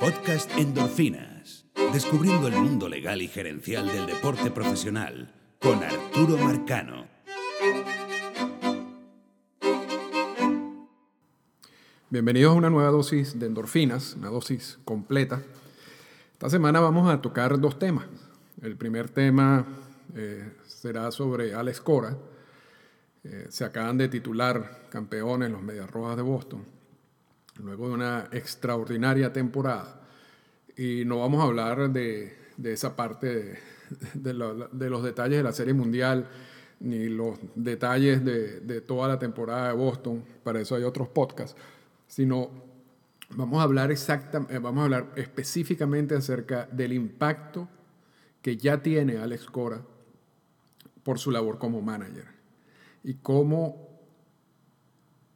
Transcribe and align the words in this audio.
Podcast 0.00 0.56
Endorfinas. 0.56 1.66
Descubriendo 1.92 2.46
el 2.46 2.54
mundo 2.54 2.88
legal 2.88 3.20
y 3.20 3.26
gerencial 3.26 3.88
del 3.88 4.06
deporte 4.06 4.48
profesional 4.48 5.34
con 5.60 5.82
Arturo 5.82 6.36
Marcano. 6.36 7.06
Bienvenidos 12.10 12.52
a 12.52 12.54
una 12.54 12.70
nueva 12.70 12.90
dosis 12.90 13.40
de 13.40 13.46
endorfinas, 13.46 14.14
una 14.14 14.28
dosis 14.28 14.78
completa. 14.84 15.42
Esta 16.32 16.48
semana 16.48 16.78
vamos 16.78 17.10
a 17.10 17.20
tocar 17.20 17.58
dos 17.58 17.80
temas. 17.80 18.06
El 18.62 18.76
primer 18.76 19.08
tema 19.08 19.66
eh, 20.14 20.52
será 20.64 21.10
sobre 21.10 21.54
Alex 21.54 21.80
Cora. 21.80 22.16
Eh, 23.24 23.46
se 23.48 23.64
acaban 23.64 23.98
de 23.98 24.08
titular 24.08 24.86
campeones 24.90 25.50
los 25.50 25.60
Medias 25.60 25.90
Rojas 25.90 26.16
de 26.16 26.22
Boston, 26.22 26.64
luego 27.58 27.88
de 27.88 27.94
una 27.94 28.28
extraordinaria 28.32 29.32
temporada. 29.32 30.00
Y 30.76 31.04
no 31.04 31.20
vamos 31.20 31.40
a 31.40 31.44
hablar 31.44 31.90
de, 31.90 32.36
esa 32.62 32.94
parte 32.94 33.58
de, 34.14 34.34
los 34.34 35.02
detalles 35.02 35.38
de 35.38 35.42
la 35.42 35.52
Serie 35.52 35.74
Mundial, 35.74 36.28
ni 36.80 37.08
los 37.08 37.38
detalles 37.54 38.24
de, 38.24 38.60
de 38.60 38.80
toda 38.80 39.08
la 39.08 39.18
temporada 39.18 39.68
de 39.68 39.74
Boston, 39.74 40.24
para 40.44 40.60
eso 40.60 40.76
hay 40.76 40.84
otros 40.84 41.08
podcasts 41.08 41.56
sino 42.08 42.50
vamos 43.36 43.60
a 43.60 43.62
hablar 43.62 43.92
exactamente, 43.92 44.56
eh, 44.56 44.58
vamos 44.58 44.80
a 44.80 44.84
hablar 44.84 45.12
específicamente 45.14 46.16
acerca 46.16 46.66
del 46.72 46.94
impacto 46.94 47.68
que 48.42 48.56
ya 48.56 48.82
tiene 48.82 49.18
Alex 49.18 49.44
Cora 49.46 49.82
por 51.02 51.18
su 51.18 51.30
labor 51.30 51.58
como 51.58 51.80
manager 51.82 52.26
y 53.04 53.14
cómo 53.14 53.87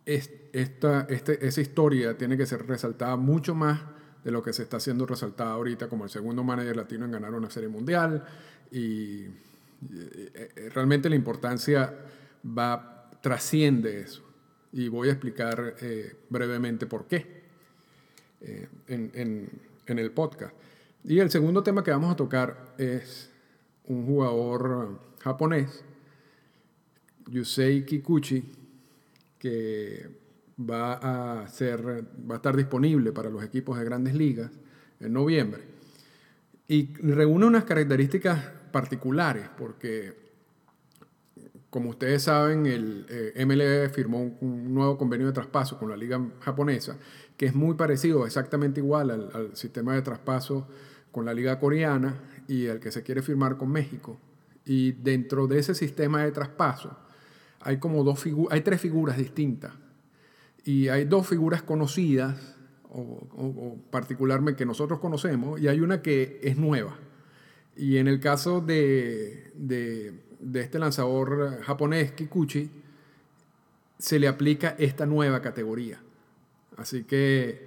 esta, 0.06 1.06
este, 1.08 1.46
esa 1.46 1.60
historia 1.60 2.16
tiene 2.16 2.36
que 2.36 2.46
ser 2.46 2.66
resaltada 2.66 3.16
mucho 3.16 3.54
más 3.54 3.80
de 4.24 4.30
lo 4.30 4.42
que 4.42 4.52
se 4.52 4.62
está 4.62 4.76
haciendo 4.76 5.06
resaltada 5.06 5.52
ahorita 5.52 5.88
como 5.88 6.04
el 6.04 6.10
segundo 6.10 6.44
manager 6.44 6.76
latino 6.76 7.04
en 7.04 7.12
ganar 7.12 7.34
una 7.34 7.50
serie 7.50 7.68
mundial 7.68 8.24
y, 8.70 9.24
eh, 9.24 10.70
realmente 10.72 11.08
la 11.08 11.16
importancia 11.16 11.92
va 12.46 13.10
trasciende 13.20 14.00
eso 14.00 14.22
y 14.72 14.88
voy 14.88 15.08
a 15.08 15.12
explicar 15.12 15.76
eh, 15.80 16.16
brevemente 16.28 16.86
por 16.86 17.06
qué 17.06 17.42
eh, 18.40 18.68
en, 18.88 19.50
el 19.86 20.10
podcast. 20.12 20.54
Y 21.04 21.18
el 21.18 21.30
segundo 21.30 21.62
tema 21.62 21.84
que 21.84 21.90
vamos 21.90 22.12
a 22.12 22.16
tocar 22.16 22.74
es 22.78 23.30
un 23.84 24.06
jugador 24.06 24.98
japonés, 25.20 25.84
Yusei 27.28 27.84
Kikuchi, 27.84 28.42
que 29.42 30.08
va 30.70 31.42
a, 31.42 31.48
ser, 31.48 31.84
va 31.84 32.34
a 32.34 32.36
estar 32.36 32.56
disponible 32.56 33.10
para 33.10 33.28
los 33.28 33.42
equipos 33.42 33.76
de 33.76 33.84
grandes 33.84 34.14
ligas 34.14 34.52
en 35.00 35.12
noviembre. 35.12 35.62
Y 36.68 36.94
reúne 36.94 37.46
unas 37.46 37.64
características 37.64 38.38
particulares, 38.70 39.48
porque 39.58 40.14
como 41.70 41.90
ustedes 41.90 42.22
saben, 42.22 42.66
el 42.66 43.04
eh, 43.08 43.44
MLB 43.44 43.92
firmó 43.92 44.38
un, 44.40 44.72
nuevo 44.72 44.96
convenio 44.96 45.26
de 45.26 45.32
traspaso 45.32 45.76
con 45.76 45.88
la 45.88 45.96
liga 45.96 46.24
japonesa, 46.38 46.96
que 47.36 47.46
es 47.46 47.54
muy 47.56 47.74
parecido, 47.74 48.24
exactamente 48.24 48.78
igual 48.78 49.10
al, 49.10 49.56
sistema 49.56 49.96
de 49.96 50.02
traspaso 50.02 50.68
con 51.10 51.24
la 51.24 51.34
liga 51.34 51.58
coreana 51.58 52.14
y 52.46 52.68
al 52.68 52.78
que 52.78 52.92
se 52.92 53.02
quiere 53.02 53.22
firmar 53.22 53.56
con 53.56 53.72
México. 53.72 54.20
Y 54.64 54.92
dentro 54.92 55.48
de 55.48 55.58
ese 55.58 55.74
sistema 55.74 56.22
de 56.22 56.30
traspaso 56.30 56.96
hay 57.64 57.78
como 57.78 58.04
dos 58.04 58.24
hay 58.50 58.60
tres 58.60 58.80
figuras 58.80 59.16
distintas. 59.16 59.72
Y 60.64 60.88
hay 60.88 61.04
dos 61.04 61.26
figuras 61.26 61.62
conocidas, 61.62 62.56
o 62.88 63.76
particularmente 63.90 64.58
que 64.58 64.66
nosotros 64.66 65.00
conocemos, 65.00 65.60
y 65.60 65.68
hay 65.68 65.80
una 65.80 66.02
que 66.02 66.40
es 66.42 66.56
nueva. 66.56 66.96
Y 67.76 67.96
en 67.96 68.06
el 68.06 68.20
caso 68.20 68.60
de, 68.60 69.50
de, 69.54 70.14
este 70.60 70.78
lanzador 70.78 71.62
japonés, 71.62 72.12
Kikuchi, 72.12 72.70
se 73.98 74.18
le 74.18 74.28
aplica 74.28 74.74
esta 74.78 75.06
nueva 75.06 75.40
categoría. 75.40 76.00
Así 76.76 77.04
que 77.04 77.66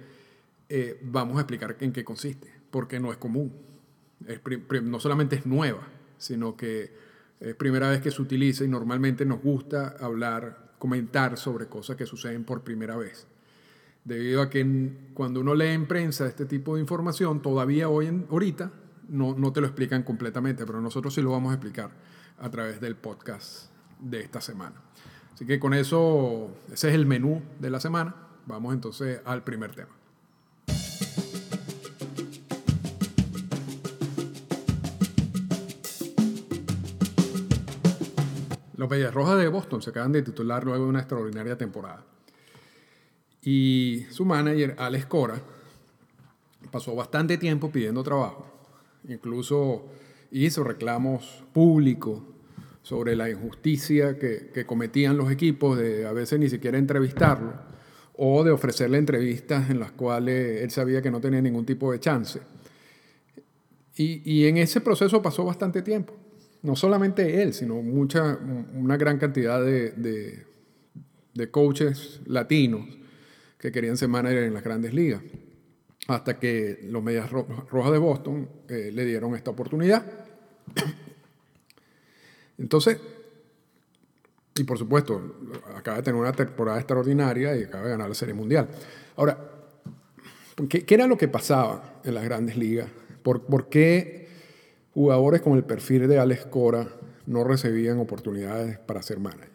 eh, 0.68 1.00
vamos 1.02 1.38
a 1.38 1.40
explicar 1.40 1.76
en 1.80 1.92
qué 1.92 2.04
consiste, 2.04 2.52
porque 2.70 3.00
no 3.00 3.10
es 3.10 3.18
común. 3.18 3.52
no 4.82 5.00
solamente 5.00 5.36
es 5.36 5.46
nueva, 5.46 5.88
sino 6.18 6.56
que 6.56 7.05
es 7.40 7.54
primera 7.54 7.90
vez 7.90 8.00
que 8.00 8.10
se 8.10 8.22
utiliza 8.22 8.64
y 8.64 8.68
normalmente 8.68 9.24
nos 9.26 9.42
gusta 9.42 9.96
hablar, 10.00 10.72
comentar 10.78 11.36
sobre 11.36 11.66
cosas 11.66 11.96
que 11.96 12.06
suceden 12.06 12.44
por 12.44 12.62
primera 12.62 12.96
vez. 12.96 13.26
Debido 14.04 14.40
a 14.40 14.48
que 14.48 14.92
cuando 15.14 15.40
uno 15.40 15.54
lee 15.54 15.68
en 15.68 15.86
prensa 15.86 16.26
este 16.26 16.46
tipo 16.46 16.76
de 16.76 16.80
información, 16.80 17.42
todavía 17.42 17.88
hoy 17.88 18.06
en, 18.06 18.26
ahorita 18.30 18.70
no, 19.08 19.52
te 19.52 19.60
lo 19.60 19.66
explican 19.66 20.02
completamente, 20.02 20.64
pero 20.66 20.80
nosotros 20.80 21.14
sí 21.14 21.22
lo 21.22 21.32
vamos 21.32 21.50
a 21.50 21.54
explicar 21.54 21.90
a 22.38 22.50
través 22.50 22.80
del 22.80 22.96
podcast 22.96 23.70
de 24.00 24.20
esta 24.20 24.40
semana. 24.40 24.76
Así 25.34 25.44
que 25.46 25.58
con 25.58 25.74
eso, 25.74 26.56
ese 26.72 26.88
es 26.88 26.94
el 26.94 27.06
menú 27.06 27.42
de 27.58 27.70
la 27.70 27.80
semana. 27.80 28.14
Vamos 28.46 28.74
entonces 28.74 29.20
al 29.24 29.44
primer 29.44 29.74
tema. 29.74 29.90
Los 38.76 38.88
Bellas 38.88 39.14
Rojas 39.14 39.38
de 39.38 39.48
Boston 39.48 39.82
se 39.82 39.90
acaban 39.90 40.12
de 40.12 40.22
titular 40.22 40.64
luego 40.64 40.84
de 40.84 40.90
una 40.90 41.00
extraordinaria 41.00 41.56
temporada. 41.56 42.04
Y 43.42 44.06
su 44.10 44.24
manager, 44.24 44.74
Alex 44.78 45.06
Cora, 45.06 45.40
pasó 46.70 46.94
bastante 46.94 47.38
tiempo 47.38 47.70
pidiendo 47.70 48.02
trabajo 48.02 48.56
Incluso 49.08 49.86
hizo 50.30 50.64
reclamos 50.64 51.44
públicos 51.52 52.22
sobre 52.82 53.16
la 53.16 53.30
injusticia 53.30 54.18
que, 54.18 54.64
cometían 54.66 55.16
los 55.16 55.30
equipos 55.30 55.78
de 55.78 56.06
a 56.06 56.12
veces 56.12 56.38
ni 56.38 56.48
siquiera 56.48 56.78
entrevistarlo 56.78 57.54
o 58.14 58.42
de 58.44 58.50
ofrecerle 58.50 58.98
entrevistas 58.98 59.70
en 59.70 59.80
las 59.80 59.92
cuales 59.92 60.62
él 60.62 60.70
sabía 60.70 61.02
que 61.02 61.10
no 61.10 61.20
tenía 61.20 61.40
ningún 61.40 61.66
tipo 61.66 61.92
de 61.92 62.00
chance. 62.00 62.40
Y, 63.98 64.46
en 64.46 64.58
ese 64.58 64.80
proceso 64.80 65.22
pasó 65.22 65.44
bastante 65.44 65.82
tiempo. 65.82 66.14
No 66.62 66.76
solamente 66.76 67.42
él, 67.42 67.54
sino 67.54 67.82
mucha, 67.82 68.38
una 68.74 68.96
gran 68.96 69.18
cantidad 69.18 69.62
de, 69.62 70.44
de 71.34 71.50
coaches 71.50 72.20
latinos 72.26 72.86
que 73.58 73.70
querían 73.70 73.96
ser 73.96 74.08
manager 74.08 74.44
en 74.44 74.54
las 74.54 74.64
grandes 74.64 74.92
ligas 74.94 75.22
hasta 76.08 76.38
que 76.38 76.80
los 76.84 77.02
Medias 77.02 77.30
Rojas 77.30 77.92
de 77.92 77.98
Boston 77.98 78.48
eh, 78.68 78.90
le 78.92 79.04
dieron 79.04 79.34
esta 79.34 79.50
oportunidad. 79.50 80.04
Entonces, 82.58 82.98
y 84.54 84.64
por 84.64 84.78
supuesto, 84.78 85.36
acaba 85.74 85.98
de 85.98 86.02
tener 86.04 86.20
una 86.20 86.32
temporada 86.32 86.78
extraordinaria 86.78 87.56
y 87.56 87.64
acaba 87.64 87.84
de 87.84 87.90
ganar 87.90 88.08
la 88.08 88.14
Serie 88.14 88.34
Mundial. 88.34 88.68
Ahora, 89.16 89.38
¿qué, 90.68 90.84
era 90.88 91.06
lo 91.06 91.18
que 91.18 91.28
pasaba 91.28 92.00
en 92.04 92.14
las 92.14 92.24
grandes 92.24 92.56
ligas? 92.56 92.88
¿Por, 93.22 93.68
qué 93.68 94.25
jugadores 94.96 95.42
con 95.42 95.56
el 95.56 95.62
perfil 95.62 96.08
de 96.08 96.18
Alex 96.18 96.46
Cora 96.46 96.88
no 97.26 97.44
recibían 97.44 98.00
oportunidades 98.00 98.78
para 98.78 99.02
ser 99.02 99.20
manager? 99.20 99.50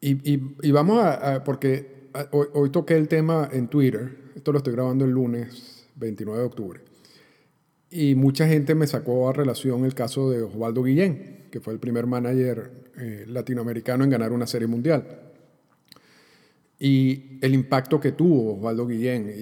Y, 0.00 0.70
vamos 0.70 1.04
a, 1.04 1.42
porque 1.44 2.08
hoy, 2.30 2.46
hoy 2.54 2.70
toqué 2.70 2.96
el 2.96 3.08
tema 3.08 3.48
en 3.52 3.68
Twitter 3.68 4.26
esto 4.36 4.52
lo 4.52 4.58
estoy 4.58 4.74
grabando 4.74 5.04
el 5.06 5.10
lunes 5.10 5.88
29 5.96 6.38
de 6.38 6.46
octubre. 6.46 6.80
Y 7.90 8.14
mucha 8.14 8.46
gente 8.46 8.74
me 8.74 8.86
sacó 8.86 9.28
a 9.28 9.32
relación 9.32 9.84
el 9.84 9.94
caso 9.94 10.30
de 10.30 10.42
Osvaldo 10.42 10.82
Guillén, 10.82 11.48
que 11.50 11.58
fue 11.58 11.72
el 11.72 11.80
primer 11.80 12.06
manager 12.06 12.70
eh, 12.98 13.24
latinoamericano 13.26 14.04
en 14.04 14.10
ganar 14.10 14.32
una 14.32 14.46
serie 14.46 14.68
mundial. 14.68 15.25
Y 16.78 17.38
el 17.40 17.54
impacto 17.54 17.98
que 17.98 18.12
tuvo 18.12 18.56
Osvaldo 18.56 18.86
Guillén, 18.86 19.32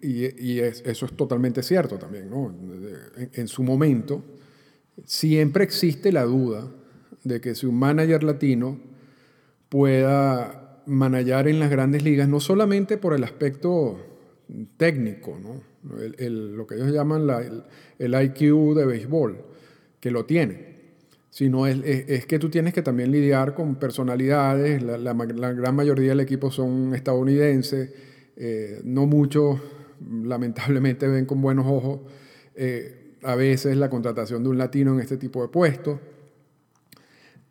y, 0.00 0.60
eso 0.60 1.06
es 1.06 1.12
totalmente 1.16 1.62
cierto 1.62 1.98
también, 1.98 2.30
¿no? 2.30 2.54
En, 3.16 3.30
en, 3.32 3.48
su 3.48 3.64
momento, 3.64 4.22
siempre 5.04 5.64
existe 5.64 6.12
la 6.12 6.24
duda 6.24 6.70
de 7.24 7.40
que 7.40 7.54
si 7.54 7.66
un 7.66 7.78
manager 7.78 8.22
latino 8.22 8.78
pueda 9.68 10.82
manejar 10.86 11.48
en 11.48 11.60
las 11.60 11.70
grandes 11.70 12.02
ligas, 12.02 12.28
no 12.28 12.40
solamente 12.40 12.96
por 12.96 13.14
el 13.14 13.24
aspecto 13.24 13.98
técnico, 14.76 15.38
¿no? 15.38 15.62
lo 15.82 16.66
que 16.66 16.74
ellos 16.74 16.92
llaman 16.92 17.28
el, 17.98 18.14
IQ 18.24 18.74
de 18.74 18.86
béisbol, 18.86 19.44
que 20.00 20.10
lo 20.10 20.24
tiene, 20.24 20.77
sino 21.38 21.68
es, 21.68 21.78
es, 21.84 22.26
que 22.26 22.40
tú 22.40 22.50
tienes 22.50 22.74
que 22.74 22.82
también 22.82 23.12
lidiar 23.12 23.54
con 23.54 23.76
personalidades, 23.76 24.82
la, 24.82 24.98
la, 24.98 25.14
gran 25.14 25.76
mayoría 25.76 26.08
del 26.08 26.18
equipo 26.18 26.50
son 26.50 26.96
estadounidenses, 26.96 27.92
eh, 28.34 28.80
no 28.82 29.06
muchos 29.06 29.60
lamentablemente 30.24 31.06
ven 31.06 31.26
con 31.26 31.40
buenos 31.40 31.64
ojos 31.68 32.00
eh, 32.56 33.14
a 33.22 33.36
veces 33.36 33.76
la 33.76 33.88
contratación 33.88 34.42
de 34.42 34.48
un 34.48 34.58
latino 34.58 34.94
en 34.94 34.98
este 34.98 35.16
tipo 35.16 35.40
de 35.40 35.46
puestos. 35.46 36.00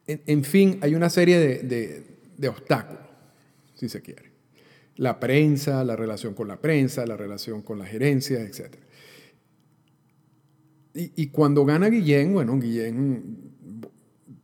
En, 0.06 0.44
fin, 0.44 0.80
hay 0.82 0.94
una 0.94 1.10
serie 1.10 1.40
de, 1.40 1.60
de, 1.60 2.04
de 2.36 2.50
obstáculos, 2.50 3.04
si 3.74 3.88
se 3.88 4.02
quiere. 4.02 4.34
la 4.98 5.18
prensa, 5.18 5.82
la 5.86 5.96
relación 5.96 6.34
con 6.34 6.50
la 6.50 6.60
prensa, 6.60 7.06
la 7.06 7.16
relación 7.16 7.62
con 7.62 7.80
la 7.80 7.86
gerencia, 7.86 8.42
etc. 8.42 8.76
Y, 10.94 11.28
cuando 11.28 11.64
gana 11.64 11.90
Guillén, 11.90 12.34
bueno, 12.34 12.60
Guillén 12.60 13.47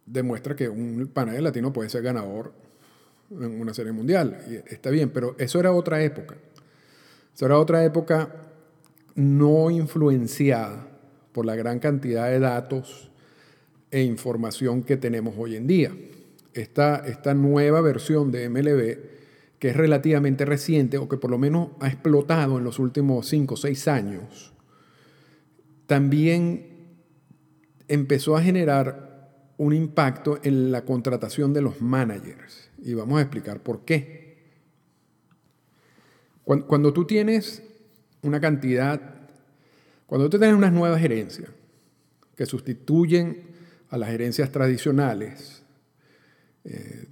demuestra 0.06 0.56
que 0.56 0.70
un 0.70 1.12
manager 1.14 1.42
latino 1.42 1.74
puede 1.74 1.90
ser 1.90 2.04
ganador 2.04 2.54
en 3.32 3.60
una 3.60 3.74
serie 3.74 3.92
mundial. 3.92 4.38
Y 4.50 4.74
está 4.74 4.90
bien, 4.90 5.10
pero 5.10 5.36
eso 5.38 5.60
era 5.60 5.72
otra 5.72 6.04
época. 6.04 6.36
Eso 7.34 7.46
era 7.46 7.58
otra 7.58 7.84
época 7.84 8.36
no 9.16 9.72
influenciada 9.72 10.88
por 11.32 11.46
la 11.46 11.56
gran 11.56 11.80
cantidad 11.80 12.30
de 12.30 12.40
datos 12.40 13.10
e 13.92 14.02
información 14.02 14.84
que 14.84 14.98
tenemos 14.98 15.36
hoy 15.38 15.56
en 15.56 15.68
día. 15.68 15.92
Esta, 16.54 17.04
esta 17.08 17.34
nueva 17.34 17.82
versión 17.82 18.32
de 18.32 18.50
MLB 18.50 19.14
que 19.64 19.70
es 19.70 19.78
relativamente 19.78 20.44
reciente 20.44 20.98
o 20.98 21.08
que 21.08 21.16
por 21.16 21.32
lo 21.32 21.38
menos 21.38 21.70
ha 21.80 21.88
explotado 21.88 22.58
en 22.58 22.66
los 22.66 22.80
últimos 22.80 23.30
5 23.30 23.54
o 23.54 23.56
6 23.56 23.88
años, 23.88 24.52
también 25.88 26.66
empezó 27.88 28.36
a 28.36 28.42
generar 28.42 29.13
un 29.58 29.74
impacto 29.74 30.40
en 30.44 30.72
la 30.72 30.84
contratación 30.84 31.54
de 31.54 31.62
los 31.62 31.82
managers. 31.82 32.70
Y 32.82 32.94
vamos 32.94 33.20
a 33.20 33.22
explicar 33.22 33.62
por 33.62 33.86
qué. 33.86 34.24
Cuando, 36.44 36.92
tú 36.92 37.06
tienes 37.06 37.64
una 38.22 38.42
cantidad, 38.42 39.00
cuando 40.06 40.30
tú 40.30 40.38
tienes 40.38 40.58
unas 40.58 40.74
nuevas 40.74 41.00
gerencias 41.00 41.50
que 42.36 42.46
sustituyen 42.46 43.44
a 43.90 43.98
las 43.98 44.10
gerencias 44.10 44.52
tradicionales, 44.52 45.64
eh, 46.66 47.06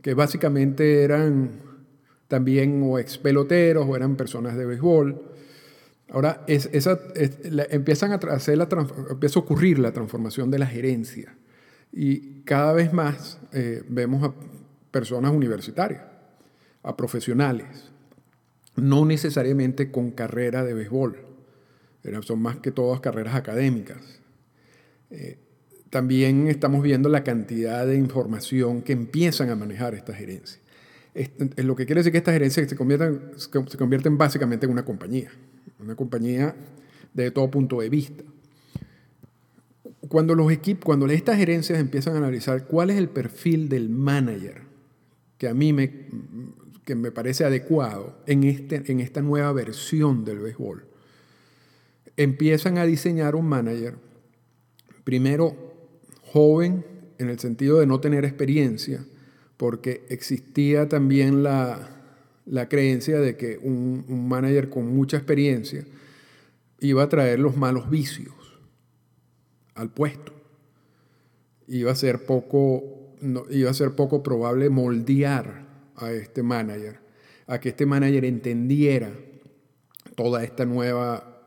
que 0.00 0.14
básicamente 0.14 1.02
eran 1.02 1.60
también 2.28 2.82
o 2.84 2.98
ex 2.98 3.18
peloteros 3.18 3.86
o 3.86 3.96
eran 3.96 4.16
personas 4.16 4.56
de 4.56 4.64
béisbol. 4.64 5.35
Ahora 6.08 6.44
es, 6.46 6.68
esa, 6.72 6.98
empiezan 7.70 8.12
a 8.12 8.16
hacer 8.16 8.58
la, 8.58 8.68
empieza 9.10 9.38
a 9.38 9.42
ocurrir 9.42 9.78
la 9.78 9.92
transformación 9.92 10.50
de 10.50 10.58
la 10.58 10.66
gerencia 10.66 11.36
y 11.92 12.42
cada 12.42 12.72
vez 12.72 12.92
más 12.92 13.38
eh, 13.52 13.82
vemos 13.88 14.22
a 14.22 14.32
personas 14.90 15.32
universitarias, 15.32 16.02
a 16.82 16.96
profesionales, 16.96 17.90
no 18.76 19.04
necesariamente 19.04 19.90
con 19.90 20.12
carrera 20.12 20.62
de 20.62 20.74
béisbol, 20.74 21.16
son 22.22 22.40
más 22.40 22.56
que 22.58 22.70
todas 22.70 23.00
carreras 23.00 23.34
académicas. 23.34 24.20
Eh, 25.10 25.38
también 25.90 26.48
estamos 26.48 26.82
viendo 26.82 27.08
la 27.08 27.24
cantidad 27.24 27.86
de 27.86 27.96
información 27.96 28.82
que 28.82 28.92
empiezan 28.92 29.50
a 29.50 29.56
manejar 29.56 29.94
esta 29.94 30.12
gerencia. 30.14 30.60
Es, 31.14 31.30
lo 31.56 31.74
que 31.74 31.86
quiere 31.86 32.00
decir 32.00 32.12
que 32.12 32.18
esta 32.18 32.32
gerencia 32.32 32.68
se 32.68 32.76
convierten, 32.76 33.32
se 33.36 33.78
convierten 33.78 34.18
básicamente 34.18 34.66
en 34.66 34.72
una 34.72 34.84
compañía, 34.84 35.30
una 35.80 35.94
compañía 35.94 36.54
de 37.14 37.30
todo 37.30 37.50
punto 37.50 37.80
de 37.80 37.88
vista. 37.88 38.24
Cuando 40.08 40.34
los 40.34 40.52
equipos, 40.52 40.84
cuando 40.84 41.06
estas 41.06 41.36
gerencias 41.36 41.78
empiezan 41.78 42.14
a 42.14 42.18
analizar 42.18 42.66
cuál 42.66 42.90
es 42.90 42.96
el 42.96 43.08
perfil 43.08 43.68
del 43.68 43.88
manager, 43.88 44.62
que 45.38 45.48
a 45.48 45.54
mí 45.54 45.72
me, 45.72 46.06
que 46.84 46.94
me 46.94 47.10
parece 47.10 47.44
adecuado 47.44 48.18
en, 48.26 48.44
este, 48.44 48.82
en 48.90 49.00
esta 49.00 49.22
nueva 49.22 49.52
versión 49.52 50.24
del 50.24 50.38
béisbol, 50.38 50.86
empiezan 52.16 52.78
a 52.78 52.84
diseñar 52.84 53.34
un 53.34 53.46
manager, 53.46 53.96
primero 55.04 55.56
joven 56.22 56.84
en 57.18 57.28
el 57.28 57.38
sentido 57.38 57.80
de 57.80 57.86
no 57.86 58.00
tener 58.00 58.24
experiencia, 58.24 59.04
porque 59.56 60.04
existía 60.08 60.88
también 60.88 61.42
la, 61.42 61.95
creencia 62.68 63.18
de 63.18 63.36
que 63.36 63.58
un, 63.58 64.28
manager 64.28 64.68
con 64.68 64.94
mucha 64.94 65.16
experiencia 65.16 65.84
iba 66.80 67.02
a 67.02 67.08
traer 67.08 67.38
los 67.40 67.56
malos 67.56 67.90
vicios 67.90 68.34
al 69.74 69.90
puesto. 69.90 70.32
Iba 71.68 71.92
a 71.92 71.96
ser 71.96 72.24
poco, 72.24 73.14
iba 73.50 73.70
a 73.70 73.74
ser 73.74 73.94
poco 73.94 74.22
probable 74.22 74.70
moldear 74.70 75.66
a 75.96 76.12
este 76.12 76.42
manager, 76.42 77.00
a 77.46 77.58
que 77.58 77.70
este 77.70 77.86
manager 77.86 78.24
entendiera 78.24 79.10
toda 80.14 80.44
esta 80.44 80.64
nueva, 80.64 81.42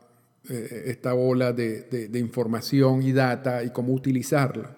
eh, 0.48 0.84
esta 0.86 1.14
ola 1.14 1.52
de 1.52 2.10
información 2.14 3.02
y 3.02 3.12
data 3.12 3.64
y 3.64 3.70
cómo 3.70 3.94
utilizarla. 3.94 4.76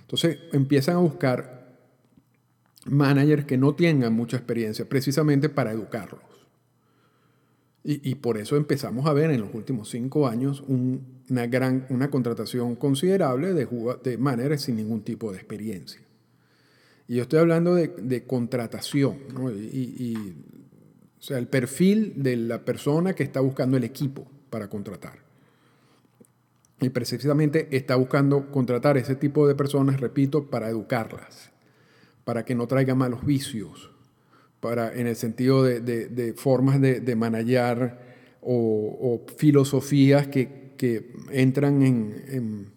Entonces 0.00 0.38
empiezan 0.52 0.96
a 0.96 0.98
buscar 0.98 1.61
managers 2.86 3.44
que 3.44 3.58
no 3.58 3.74
tengan 3.74 4.12
mucha 4.12 4.36
experiencia, 4.36 4.88
precisamente 4.88 5.48
para 5.48 5.72
educarlos. 5.72 6.22
Y, 7.84 8.14
por 8.14 8.38
eso 8.38 8.56
empezamos 8.56 9.06
a 9.06 9.12
ver 9.12 9.32
en 9.32 9.40
los 9.40 9.52
últimos 9.54 9.90
cinco 9.90 10.28
años 10.28 10.62
una, 10.68 11.48
gran, 11.48 11.84
una 11.90 12.10
contratación 12.10 12.76
considerable 12.76 13.54
de, 13.54 13.66
de 14.04 14.18
managers 14.18 14.62
sin 14.62 14.76
ningún 14.76 15.02
tipo 15.02 15.32
de 15.32 15.38
experiencia. 15.38 16.00
Y 17.08 17.16
yo 17.16 17.22
estoy 17.22 17.40
hablando 17.40 17.74
de, 17.74 18.24
contratación, 18.24 19.18
y, 19.72 20.16
o 21.18 21.22
sea, 21.22 21.38
el 21.38 21.48
perfil 21.48 22.14
de 22.16 22.36
la 22.36 22.64
persona 22.64 23.14
que 23.14 23.22
está 23.24 23.40
buscando 23.40 23.76
el 23.76 23.84
equipo 23.84 24.26
para 24.48 24.68
contratar. 24.68 25.18
Y 26.80 26.88
precisamente 26.90 27.68
está 27.76 27.96
buscando 27.96 28.50
contratar 28.50 28.96
ese 28.96 29.16
tipo 29.16 29.46
de 29.46 29.54
personas, 29.54 30.00
repito, 30.00 30.50
para 30.50 30.68
educarlas, 30.68 31.51
para 32.24 32.44
que 32.44 32.54
no 32.54 32.66
traigan 32.66 32.98
malos 32.98 33.24
vicios, 33.24 33.90
para, 34.60 34.94
en 34.94 35.06
el 35.06 35.16
sentido 35.16 35.64
de, 35.64 36.34
formas 36.36 36.80
de, 36.80 37.00
de 37.00 37.16
manejar 37.16 38.12
o, 38.42 39.24
filosofías 39.36 40.28
que, 40.28 40.62
entran 41.30 41.82
en, 41.82 42.72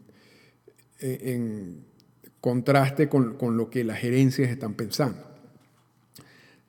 en, 1.00 1.86
contraste 2.40 3.10
con, 3.10 3.36
con 3.36 3.58
lo 3.58 3.72
que 3.72 3.84
las 3.84 3.98
gerencias 3.98 4.50
están 4.50 4.76
pensando. 4.76 5.24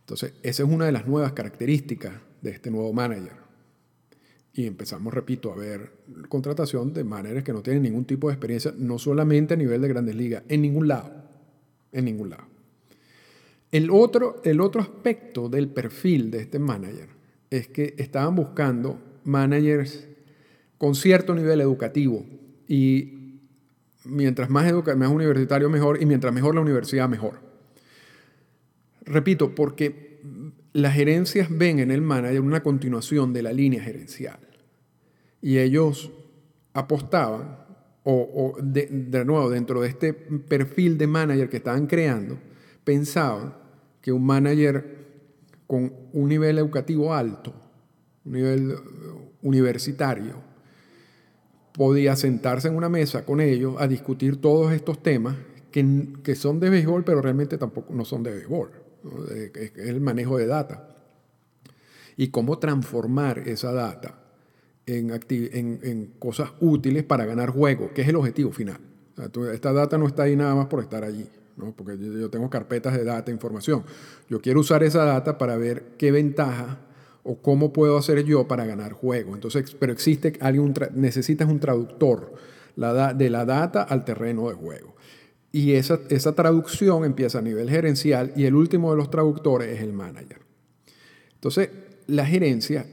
Entonces, 0.01 0.33
esa 0.43 0.63
es 0.63 0.69
una 0.69 0.87
de 0.87 0.93
las 0.93 1.07
nuevas 1.07 1.33
características 1.33 2.15
de 2.41 2.51
este 2.53 2.71
nuevo 2.71 2.93
manager. 2.93 3.35
Y 4.55 4.67
empezamos, 4.67 5.13
repito, 5.13 5.53
a 5.53 5.57
ver 5.57 5.93
contratación 6.31 6.95
de 6.95 7.05
managers 7.05 7.45
que 7.45 7.53
no 7.53 7.63
tienen 7.63 7.83
ningún 7.83 8.07
tipo 8.07 8.29
de 8.29 8.35
experiencia, 8.35 8.73
no 8.79 8.99
solamente 8.99 9.53
a 9.53 9.57
nivel 9.59 9.83
de 9.83 9.89
grandes 9.89 10.15
ligas, 10.15 10.45
en 10.49 10.63
ningún 10.63 10.89
lado. 10.89 11.13
En 11.93 12.07
ningún 12.07 12.31
lado. 12.31 12.56
El 13.77 13.91
otro, 13.91 14.41
el 14.43 14.63
otro 14.63 14.81
aspecto 14.81 15.51
del 15.51 15.69
perfil 15.69 16.31
de 16.31 16.39
este 16.39 16.59
manager 16.59 17.11
es 17.51 17.69
que 17.69 17.95
estaban 17.99 18.35
buscando 18.35 18.99
managers 19.25 20.09
con 20.79 20.95
cierto 20.95 21.35
nivel 21.35 21.61
educativo 21.61 22.25
y 22.67 23.43
mientras 24.07 24.49
más, 24.49 24.73
más 24.97 25.11
universitario 25.11 25.69
mejor 25.69 26.01
y 26.01 26.07
mientras 26.07 26.33
mejor 26.33 26.55
la 26.55 26.63
universidad 26.63 27.07
mejor. 27.07 27.43
Repito, 29.03 29.55
porque 29.55 30.23
las 30.73 30.95
gerencias 30.95 31.49
ven 31.51 31.79
en 31.79 31.91
el 31.91 32.01
manager 32.01 32.41
una 32.41 32.63
continuación 32.63 33.35
de 33.35 33.43
la 33.43 33.53
línea 33.53 33.83
gerencial 33.83 34.39
y 35.43 35.59
ellos 35.59 36.11
apostaban, 36.73 37.59
o, 38.05 38.57
de, 38.59 38.89
nuevo, 39.27 39.51
dentro 39.51 39.83
de 39.83 39.89
este 39.89 40.15
perfil 40.15 40.97
de 40.97 41.07
manager 41.07 41.51
que 41.51 41.59
estaban 41.59 41.87
creando, 41.87 42.39
pensaban 42.83 43.66
que 44.07 44.13
un 44.13 44.25
manager 44.25 44.85
con 45.67 45.93
un 46.13 46.29
nivel 46.29 46.59
educativo 46.59 47.13
alto, 47.13 47.53
un 48.25 48.33
nivel 48.35 48.77
universitario, 49.43 50.35
podía 51.73 52.15
sentarse 52.15 52.69
en 52.69 52.77
una 52.77 52.89
mesa 52.89 53.25
con 53.25 53.41
ellos 53.41 53.75
a 53.81 53.89
discutir 53.89 54.41
todos 54.41 54.73
estos 54.73 55.03
temas 55.03 55.35
que, 55.73 56.07
que 56.23 56.37
son 56.37 56.61
de 56.61 56.71
béisbol, 56.71 57.03
pero 57.03 57.21
realmente 57.21 57.59
tampoco 57.59 57.93
no 57.95 58.05
son 58.05 58.23
de 58.23 58.31
béisbol. 58.31 58.71
Es 59.57 59.73
el 59.75 60.01
manejo 60.01 60.39
de 60.39 60.47
data. 60.47 60.89
Y 62.17 62.29
cómo 62.29 62.61
transformar 62.61 63.41
esa 63.49 63.73
data 63.73 64.21
en, 64.87 65.11
en, 65.11 66.13
cosas 66.21 66.53
útiles 66.61 67.03
para 67.03 67.27
ganar 67.27 67.51
juego, 67.51 67.93
que 67.93 68.03
es 68.03 68.09
el 68.09 68.15
objetivo 68.15 68.53
final. 68.53 68.79
esta 69.53 69.73
data 69.73 69.99
no 69.99 70.07
está 70.07 70.23
ahí 70.23 70.37
nada 70.37 70.55
más 70.55 70.67
por 70.67 70.81
estar 70.81 71.03
allí, 71.03 71.29
¿no? 71.57 71.75
porque 71.75 71.99
yo, 71.99 72.31
tengo 72.31 72.51
carpetas 72.51 72.95
de 72.97 73.05
data, 73.05 73.31
información. 73.31 73.85
Yo 74.29 74.41
quiero 74.41 74.61
usar 74.61 74.83
esa 74.83 75.05
data 75.05 75.39
para 75.39 75.57
ver 75.57 75.95
qué 75.99 76.11
ventaja 76.11 76.81
o 77.23 77.37
cómo 77.43 77.73
puedo 77.73 77.97
hacer 77.97 78.25
yo 78.25 78.47
para 78.47 78.65
ganar 78.67 78.93
juego. 78.93 79.35
Entonces, 79.35 79.75
pero 79.79 79.93
existe 79.93 80.35
alguien, 80.41 80.75
necesitas 80.95 81.49
un 81.49 81.61
traductor 81.61 82.35
la 82.77 83.15
de 83.15 83.31
la 83.31 83.45
data 83.45 83.83
al 83.83 84.05
terreno 84.05 84.49
de 84.49 84.55
juego. 84.55 84.95
Y 85.51 85.73
esa, 85.73 86.01
esa 86.11 86.35
traducción 86.35 87.05
empieza 87.05 87.39
a 87.39 87.43
nivel 87.43 87.71
gerencial 87.71 88.33
y 88.37 88.45
el 88.45 88.55
último 88.55 88.91
de 88.91 88.99
los 88.99 89.11
traductores 89.11 89.75
es 89.75 89.81
el 89.81 89.93
manager. 89.93 90.41
Entonces, 91.35 91.71
la 92.07 92.27
gerencia 92.27 92.87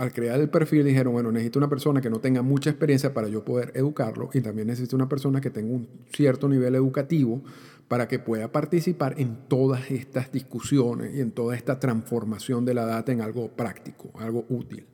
al 0.00 0.14
crear 0.14 0.40
el 0.40 0.48
perfil 0.48 0.82
dijeron, 0.82 1.12
bueno, 1.12 1.30
necesito 1.30 1.58
una 1.58 1.68
persona 1.68 2.00
que 2.00 2.08
no 2.08 2.20
tenga 2.20 2.40
mucha 2.40 2.70
experiencia 2.70 3.12
para 3.12 3.28
yo 3.28 3.44
poder 3.44 3.70
educarlo 3.74 4.30
y 4.32 4.40
también 4.40 4.68
necesito 4.68 4.96
una 4.96 5.10
persona 5.10 5.42
que 5.42 5.50
tenga 5.50 5.74
un 5.74 5.86
cierto 6.10 6.48
nivel 6.48 6.74
educativo 6.74 7.42
para 7.86 8.08
que 8.08 8.18
pueda 8.18 8.50
participar 8.50 9.20
en 9.20 9.46
todas 9.46 9.90
estas 9.90 10.32
discusiones 10.32 11.14
y 11.14 11.20
en 11.20 11.32
toda 11.32 11.54
esta 11.54 11.78
transformación 11.78 12.64
de 12.64 12.72
la 12.72 12.86
data 12.86 13.12
en 13.12 13.20
algo 13.20 13.48
práctico, 13.48 14.10
algo 14.18 14.46
útil. 14.48 14.86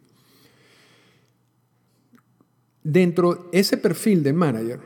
Dentro 2.83 3.35
de 3.53 3.61
ese 3.61 3.77
perfil 3.77 4.25
de 4.25 4.33
manager, 4.33 4.81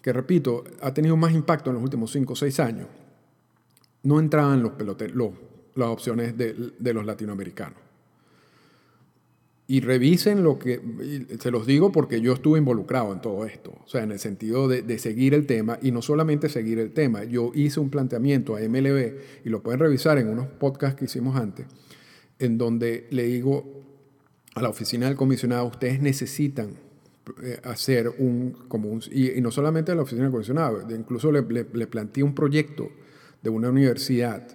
que 0.00 0.10
repito, 0.10 0.64
ha 0.80 0.94
tenido 0.94 1.18
más 1.18 1.34
impacto 1.34 1.68
en 1.68 1.74
los 1.74 1.82
últimos 1.82 2.10
5 2.12 2.32
o 2.32 2.36
6 2.36 2.60
años, 2.60 2.88
no 4.04 4.20
entraban 4.20 4.62
los 4.62 4.72
peloteros, 4.72 5.34
las 5.74 5.88
opciones 5.88 6.34
de, 6.38 6.72
de 6.78 6.94
los 6.94 7.04
latinoamericanos 7.04 7.85
y 9.68 9.80
revisen 9.80 10.44
lo 10.44 10.58
que, 10.58 10.80
se 11.40 11.50
los 11.50 11.66
digo 11.66 11.90
porque 11.90 12.20
yo 12.20 12.32
estuve 12.32 12.58
involucrado 12.58 13.12
en 13.12 13.20
todo 13.20 13.44
esto, 13.44 13.72
o 13.84 13.88
sea, 13.88 14.02
en 14.02 14.12
el 14.12 14.18
sentido 14.18 14.68
de, 14.68 14.98
seguir 14.98 15.34
el 15.34 15.46
tema 15.46 15.78
y 15.82 15.90
no 15.90 16.02
solamente 16.02 16.48
seguir 16.48 16.78
el 16.78 16.92
tema, 16.92 17.24
yo 17.24 17.50
hice 17.54 17.80
un 17.80 17.90
planteamiento 17.90 18.56
a 18.56 18.60
MLB 18.60 19.14
y 19.44 19.48
lo 19.48 19.62
pueden 19.62 19.80
revisar 19.80 20.18
en 20.18 20.28
unos 20.28 20.46
podcasts 20.46 20.98
que 20.98 21.06
hicimos 21.06 21.36
antes, 21.36 21.66
en 22.38 22.58
donde 22.58 23.08
le 23.10 23.24
digo 23.24 23.82
a 24.54 24.62
la 24.62 24.68
oficina 24.68 25.06
del 25.06 25.16
comisionado, 25.16 25.66
ustedes 25.66 26.00
necesitan 26.00 26.76
eh, 27.42 27.58
hacer 27.64 28.08
un, 28.18 28.56
como 28.68 28.88
un, 28.88 29.02
y, 29.10 29.40
no 29.40 29.50
solamente 29.50 29.90
a 29.90 29.96
la 29.96 30.02
oficina 30.02 30.22
del 30.22 30.32
comisionado, 30.32 30.86
incluso 30.90 31.32
le, 31.32 31.42
le, 31.42 31.66
le 31.72 31.86
planteé 31.88 32.22
un 32.22 32.34
proyecto 32.34 32.88
de 33.42 33.50
una 33.50 33.68
universidad 33.68 34.46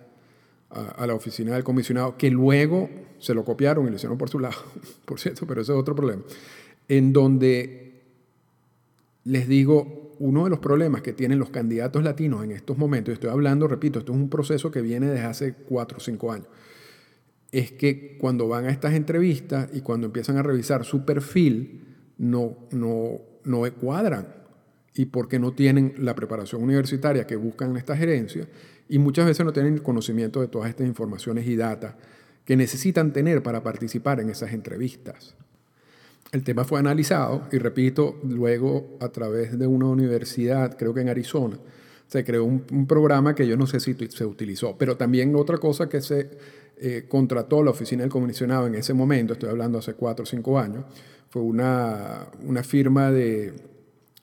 a, 0.70 1.06
la 1.06 1.14
oficina 1.14 1.54
del 1.54 1.64
comisionado, 1.64 2.18
que 2.18 2.30
luego 2.30 2.90
se 3.22 3.34
lo 3.34 3.46
copiaron 3.46 3.88
y 3.88 3.90
lo 3.92 3.96
hicieron 3.96 4.18
por 4.18 4.30
su 4.30 4.40
lado, 4.40 4.58
por 5.06 5.20
cierto, 5.20 5.46
pero 5.48 5.62
ese 5.62 5.72
es 5.72 5.78
otro 5.78 5.96
problema, 5.96 6.24
en 6.88 7.14
donde 7.14 8.02
les 9.24 9.48
digo, 9.48 10.16
uno 10.20 10.44
de 10.44 10.50
los 10.50 10.60
problemas 10.60 11.02
que 11.02 11.14
tienen 11.14 11.40
los 11.40 11.52
candidatos 11.52 12.04
latinos 12.04 12.44
en 12.44 12.52
estos 12.52 12.78
momentos, 12.78 13.14
estoy 13.14 13.30
hablando, 13.30 13.68
repito, 13.68 14.00
esto 14.00 14.12
es 14.12 14.18
un 14.18 14.30
proceso 14.30 14.72
que 14.72 14.82
viene 14.82 15.08
desde 15.08 15.26
hace 15.26 15.54
cuatro 15.54 15.98
o 16.00 16.02
cinco 16.02 16.32
años, 16.32 16.48
es 17.52 17.72
que 17.72 18.18
cuando 18.20 18.48
van 18.48 18.66
a 18.66 18.70
estas 18.70 18.94
entrevistas 18.94 19.70
y 19.74 19.82
cuando 19.82 20.08
empiezan 20.08 20.38
a 20.38 20.44
revisar 20.44 20.86
su 20.86 21.06
perfil, 21.06 21.86
no, 22.18 22.56
no, 22.72 23.20
no 23.44 23.74
cuadran 23.74 24.28
y 24.94 25.06
porque 25.06 25.40
no 25.40 25.54
tienen 25.54 25.96
la 26.00 26.16
preparación 26.16 26.64
universitaria 26.64 27.26
que 27.28 27.36
buscan 27.36 27.72
en 27.72 27.78
esta 27.78 27.96
gerencia 27.96 28.48
y 28.90 29.00
muchas 29.00 29.26
veces 29.26 29.46
no 29.46 29.54
tienen 29.54 29.78
conocimiento 29.80 30.42
de 30.42 30.48
todas 30.48 30.70
estas 30.70 30.88
informaciones 30.88 31.48
y 31.48 31.56
data 31.56 31.98
que 32.46 32.56
necesitan 32.56 33.14
tener 33.14 33.44
para 33.44 33.64
participar 33.64 34.20
en 34.20 34.30
esas 34.30 34.54
entrevistas. 34.54 35.36
El 36.32 36.44
tema 36.44 36.64
fue 36.64 36.80
analizado 36.80 37.44
y 37.52 37.58
repito, 37.58 38.20
luego 38.24 38.98
a 39.02 39.10
través 39.10 39.60
de 39.60 39.68
una 39.68 39.88
universidad, 39.88 40.78
creo 40.78 40.94
que 40.94 41.02
en 41.02 41.10
Arizona, 41.10 41.58
se 42.08 42.26
creó 42.26 42.44
un, 42.44 42.88
programa 42.88 43.36
que 43.36 43.48
yo 43.48 43.56
no 43.56 43.68
sé 43.68 43.80
si 43.80 43.96
se 44.10 44.26
utilizó, 44.26 44.78
pero 44.78 44.98
también 44.98 45.34
otra 45.36 45.58
cosa 45.58 45.88
que 45.88 46.02
se 46.02 46.30
eh, 46.78 47.06
contrató 47.08 47.64
la 47.64 47.72
oficina 47.72 48.02
del 48.02 48.12
comisionado 48.12 48.68
en 48.68 48.76
ese 48.76 48.94
momento, 48.94 49.34
estoy 49.34 49.50
hablando 49.50 49.80
hace 49.80 49.94
cuatro 49.94 50.24
o 50.24 50.26
cinco 50.26 50.60
años, 50.60 50.84
fue 51.30 51.42
una, 51.42 52.28
una 52.46 52.64
firma 52.64 53.12
de 53.12 53.54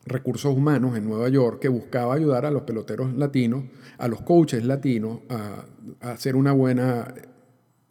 recursos 0.04 0.54
humanos 0.54 0.96
en 0.96 1.08
Nueva 1.08 1.28
York 1.28 1.60
que 1.60 1.68
buscaba 1.68 2.14
ayudar 2.14 2.46
a 2.46 2.50
los 2.50 2.62
peloteros 2.62 3.14
latinos, 3.14 3.64
a 3.98 4.08
los 4.08 4.20
coaches 4.22 4.64
latinos, 4.64 5.20
a, 5.28 5.64
hacer 6.00 6.36
una 6.36 6.52
buena 6.52 7.14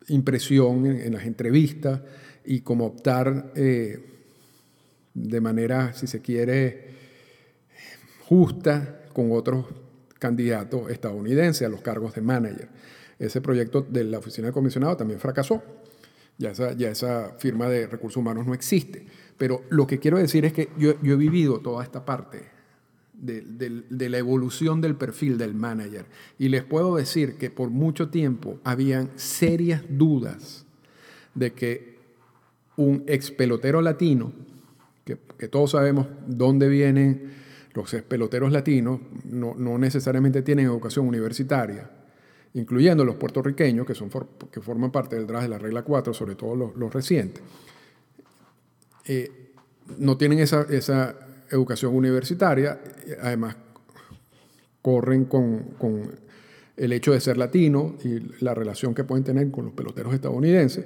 impresión 0.08 0.86
en, 0.86 1.14
las 1.14 1.26
entrevistas 1.26 2.02
y 2.46 2.62
como 2.62 2.86
optar 2.86 3.52
eh, 3.56 4.00
de 5.14 5.42
manera, 5.42 5.94
si 5.94 6.08
se 6.08 6.22
quiere, 6.22 6.88
justa 8.28 9.06
con 9.14 9.32
otros 9.32 9.66
candidatos 10.20 10.90
estadounidenses 10.90 11.66
a 11.66 11.70
los 11.70 11.82
cargos 11.82 12.14
de 12.16 12.22
manager. 12.22 12.70
Ese 13.20 13.42
proyecto 13.42 13.82
de 13.82 14.04
la 14.04 14.20
oficina 14.20 14.48
de 14.48 14.54
comisionado 14.54 14.96
también 14.96 15.20
fracasó. 15.20 15.64
Ya 16.38 16.52
esa, 16.52 16.74
ya 16.74 16.90
esa 16.90 17.36
firma 17.40 17.68
de 17.68 17.88
recursos 17.88 18.18
humanos 18.18 18.46
no 18.46 18.54
existe. 18.54 19.08
Pero 19.38 19.64
lo 19.70 19.88
que 19.88 20.00
quiero 20.00 20.18
decir 20.18 20.46
es 20.46 20.54
que 20.54 20.70
yo, 20.78 20.92
he 20.92 21.16
vivido 21.16 21.60
toda 21.60 21.84
esta 21.84 22.06
parte 22.06 22.57
de, 23.18 24.10
la 24.10 24.18
evolución 24.18 24.82
del 24.82 24.96
perfil 24.96 25.38
del 25.38 25.54
manager. 25.54 26.06
Y 26.38 26.50
les 26.50 26.64
puedo 26.64 26.96
decir 26.96 27.38
que 27.38 27.50
por 27.50 27.70
mucho 27.70 28.10
tiempo 28.10 28.60
habían 28.64 29.12
serias 29.16 29.84
dudas 29.90 30.66
de 31.36 31.54
que 31.54 31.98
un 32.76 33.04
ex 33.08 33.32
pelotero 33.32 33.82
latino, 33.82 34.32
que, 35.04 35.16
todos 35.48 35.72
sabemos 35.72 36.08
dónde 36.28 36.68
vienen 36.68 37.32
los 37.74 37.94
ex 37.94 38.04
peloteros 38.04 38.52
latinos, 38.52 39.00
no, 39.26 39.56
necesariamente 39.78 40.42
tienen 40.42 40.66
educación 40.66 41.08
universitaria, 41.08 41.90
incluyendo 42.54 43.06
los 43.06 43.16
puertorriqueños, 43.16 43.86
que, 43.86 43.96
son 43.96 44.10
que 44.52 44.62
forman 44.62 44.92
parte 44.92 45.16
del 45.16 45.28
draft 45.28 45.44
de 45.44 45.50
la 45.50 45.60
regla 45.60 45.84
4, 45.84 46.14
sobre 46.14 46.36
todo 46.36 46.74
los 46.76 46.94
recientes 46.94 47.42
eh, 49.08 49.54
no 49.98 50.18
tienen 50.18 50.40
esa, 50.40 50.64
esa, 50.70 51.16
educación 51.50 51.96
universitaria, 51.96 52.80
además 53.22 53.56
corren 54.82 55.26
con, 55.26 55.60
con, 55.78 56.28
el 56.78 56.94
hecho 56.94 57.12
de 57.12 57.20
ser 57.20 57.38
latino 57.38 57.96
y 58.04 58.44
la 58.44 58.54
relación 58.54 58.94
que 58.94 59.04
pueden 59.04 59.24
tener 59.24 59.50
con 59.50 59.66
los 59.66 59.74
peloteros 59.74 60.14
estadounidenses. 60.14 60.86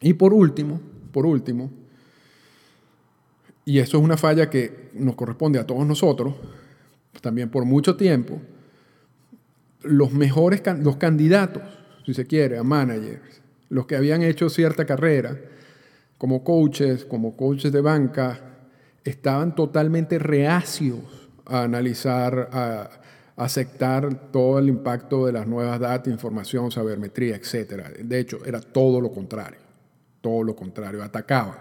Y 0.00 0.14
por 0.14 0.34
último, 0.34 0.80
por 1.12 1.24
último, 1.24 1.70
y 3.64 3.78
eso 3.78 3.98
es 3.98 4.04
una 4.04 4.16
falla 4.16 4.50
que 4.50 4.90
nos 4.94 5.14
corresponde 5.14 5.58
a 5.58 5.66
todos 5.66 5.86
nosotros, 5.86 6.34
también 7.20 7.50
por 7.50 7.64
mucho 7.64 7.96
tiempo, 7.96 8.40
los 9.82 10.12
mejores 10.12 10.62
los 10.80 10.96
candidatos, 10.96 11.62
si 12.04 12.14
se 12.14 12.26
quiere, 12.26 12.58
a 12.58 12.62
managers, 12.62 13.40
los 13.68 13.86
que 13.86 13.96
habían 13.96 14.22
hecho 14.22 14.48
cierta 14.48 14.84
carrera, 14.84 15.38
como 16.18 16.44
coaches, 16.44 17.04
como 17.04 17.36
coaches 17.36 17.72
de 17.72 17.80
banca, 17.80 18.55
estaban 19.10 19.54
totalmente 19.54 20.18
reacios 20.18 20.98
a 21.44 21.62
analizar, 21.62 22.48
a, 22.52 22.90
aceptar 23.36 24.30
todo 24.32 24.58
el 24.58 24.68
impacto 24.68 25.26
de 25.26 25.32
las 25.32 25.46
nuevas 25.46 25.78
datas, 25.78 26.10
información, 26.10 26.70
sabermetría, 26.70 27.36
etc. 27.36 27.98
De 27.98 28.18
hecho, 28.18 28.38
era 28.46 28.60
todo 28.60 28.98
lo 28.98 29.10
contrario, 29.10 29.58
todo 30.22 30.42
lo 30.42 30.56
contrario, 30.56 31.02
atacaban 31.02 31.56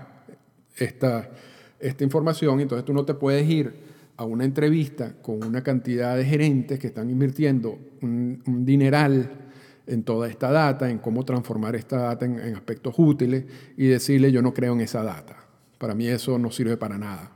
esta, 0.77 1.29
esta 1.77 2.03
información, 2.03 2.61
entonces 2.61 2.85
tú 2.85 2.93
no 2.93 3.03
te 3.03 3.13
puedes 3.13 3.45
ir 3.49 3.73
a 4.15 4.23
una 4.23 4.45
entrevista 4.45 5.15
con 5.21 5.43
una 5.43 5.61
cantidad 5.61 6.15
de 6.15 6.23
gerentes 6.23 6.79
que 6.79 6.87
están 6.87 7.09
invirtiendo 7.09 7.77
un, 8.01 8.41
un 8.47 8.65
dineral 8.65 9.45
en 9.87 10.03
toda 10.03 10.27
esta 10.27 10.51
data, 10.51 10.89
en 10.89 10.99
cómo 10.99 11.23
transformar 11.23 11.75
esta 11.75 11.97
data 11.97 12.25
en, 12.25 12.55
aspectos 12.55 12.95
útiles 12.97 13.45
y 13.77 13.87
decirle 13.87 14.31
yo 14.31 14.41
no 14.41 14.53
creo 14.53 14.73
en 14.73 14.81
esa 14.81 15.03
data. 15.03 15.37
Para 15.77 15.93
mí 15.93 16.07
eso 16.07 16.39
no 16.39 16.51
sirve 16.51 16.77
para 16.77 16.97
nada. 16.97 17.31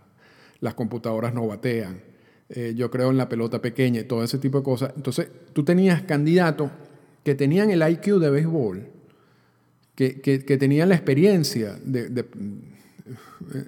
Las 0.61 0.73
computadoras 0.73 1.33
no 1.33 1.47
batean. 1.47 2.01
Eh, 2.49 2.73
yo 2.75 2.89
creo 2.89 3.11
en 3.11 3.17
la 3.17 3.29
pelota 3.29 3.61
pequeña 3.61 4.01
y 4.01 4.03
todo 4.05 4.23
ese 4.23 4.39
tipo 4.39 4.59
de 4.59 4.63
cosas. 4.63 4.93
Entonces, 4.95 5.29
tú 5.53 5.63
tenías 5.63 6.01
candidatos 6.03 6.71
que 7.23 7.35
tenían 7.35 7.69
el 7.69 7.87
IQ 7.87 8.19
de 8.19 8.29
béisbol, 8.29 8.87
que, 9.95 10.21
que, 10.21 10.57
tenían 10.57 10.89
la 10.89 10.95
experiencia 10.95 11.77
de, 11.83 12.25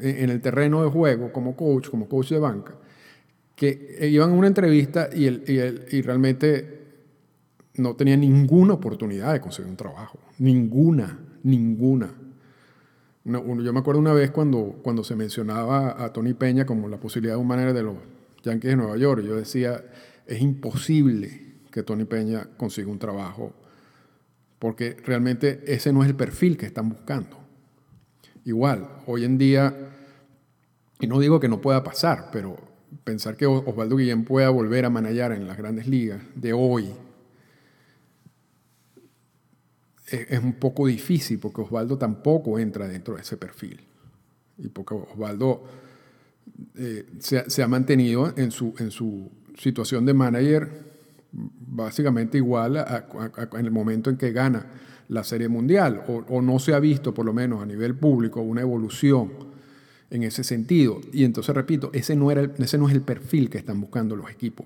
en 0.01 0.29
el 0.29 0.41
terreno 0.41 0.83
de 0.83 0.89
juego 0.89 1.31
como 1.33 1.55
coach, 1.55 1.89
como 1.89 2.07
coach 2.07 2.29
de 2.29 2.39
banca, 2.39 2.73
que 3.55 4.07
iban 4.09 4.31
a 4.31 4.33
una 4.33 4.47
entrevista 4.47 5.09
y, 5.13 5.25
el, 5.25 5.43
y, 5.45 5.57
el, 5.57 5.85
y 5.91 6.01
realmente 6.01 6.81
no 7.75 7.95
tenía 7.95 8.17
ninguna 8.17 8.73
oportunidad 8.73 9.33
de 9.33 9.41
conseguir 9.41 9.69
un 9.69 9.77
trabajo. 9.77 10.19
Ninguna, 10.39 11.19
ninguna. 11.43 12.13
Yo 13.23 13.73
me 13.73 13.79
acuerdo 13.79 13.99
una 13.99 14.13
vez 14.13 14.31
cuando, 14.31 14.79
cuando 14.81 15.03
se 15.03 15.15
mencionaba 15.15 16.03
a 16.03 16.11
Tony 16.11 16.33
Peña 16.33 16.65
como 16.65 16.87
la 16.87 16.97
posibilidad 16.97 17.35
de 17.35 17.41
un 17.41 17.47
manager 17.47 17.73
de 17.73 17.83
los 17.83 17.95
Yankees 18.43 18.71
de 18.71 18.75
Nueva 18.77 18.97
York. 18.97 19.23
Yo 19.23 19.35
decía, 19.35 19.83
es 20.25 20.41
imposible 20.41 21.55
que 21.71 21.83
Tony 21.83 22.05
Peña 22.05 22.47
consiga 22.57 22.89
un 22.89 22.99
trabajo 22.99 23.53
porque 24.59 24.95
realmente 25.05 25.63
ese 25.65 25.91
no 25.91 26.03
es 26.03 26.09
el 26.09 26.15
perfil 26.15 26.57
que 26.57 26.67
están 26.67 26.89
buscando. 26.89 27.37
Igual, 28.45 28.87
hoy 29.07 29.23
en 29.23 29.37
día, 29.37 29.75
y 30.99 31.07
no 31.07 31.19
digo 31.19 31.39
que 31.39 31.47
no 31.47 31.61
pueda 31.61 31.83
pasar, 31.83 32.29
pero 32.31 32.57
pensar 33.03 33.35
que 33.37 33.45
Osvaldo 33.45 33.95
Guillén 33.95 34.23
pueda 34.23 34.49
volver 34.49 34.85
a 34.85 34.89
manejar 34.89 35.31
en 35.31 35.47
las 35.47 35.57
grandes 35.57 35.87
ligas 35.87 36.21
de 36.35 36.53
hoy, 36.53 36.91
es 40.11 40.43
un 40.43 40.53
poco 40.53 40.87
difícil 40.87 41.39
porque 41.39 41.61
Osvaldo 41.61 41.97
tampoco 41.97 42.59
entra 42.59 42.87
dentro 42.87 43.15
de 43.15 43.21
ese 43.21 43.37
perfil. 43.37 43.79
Y 44.57 44.67
porque 44.67 44.93
Osvaldo 44.93 45.63
eh, 46.75 47.05
se, 47.19 47.63
ha 47.63 47.67
mantenido 47.67 48.33
en 48.35 48.51
su, 48.51 48.73
en 48.77 48.91
su 48.91 49.29
situación 49.57 50.05
de 50.05 50.13
manager 50.13 50.91
básicamente 51.31 52.37
igual 52.37 52.85
en 53.53 53.65
el 53.65 53.71
momento 53.71 54.09
en 54.09 54.17
que 54.17 54.31
gana 54.31 54.65
la 55.07 55.23
Serie 55.23 55.49
Mundial, 55.49 56.03
o, 56.07 56.41
no 56.41 56.57
se 56.59 56.73
ha 56.73 56.79
visto, 56.79 57.13
por 57.13 57.25
lo 57.25 57.33
menos 57.33 57.61
a 57.61 57.65
nivel 57.65 57.95
público, 57.95 58.41
una 58.41 58.61
evolución 58.61 59.31
en 60.09 60.23
ese 60.23 60.43
sentido. 60.43 61.01
Y 61.11 61.25
entonces, 61.25 61.53
repito, 61.53 61.89
ese 61.93 62.15
no, 62.15 62.31
era 62.31 62.49
ese 62.57 62.77
no 62.77 62.87
es 62.87 62.95
el 62.95 63.01
perfil 63.01 63.49
que 63.49 63.57
están 63.57 63.81
buscando 63.81 64.15
los 64.15 64.29
equipos. 64.29 64.65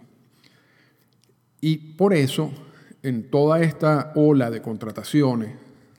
Y 1.61 1.77
por 1.77 2.13
eso, 2.13 2.51
en 3.05 3.29
toda 3.29 3.61
esta 3.61 4.13
ola 4.15 4.49
de 4.49 4.63
contrataciones 4.63 5.51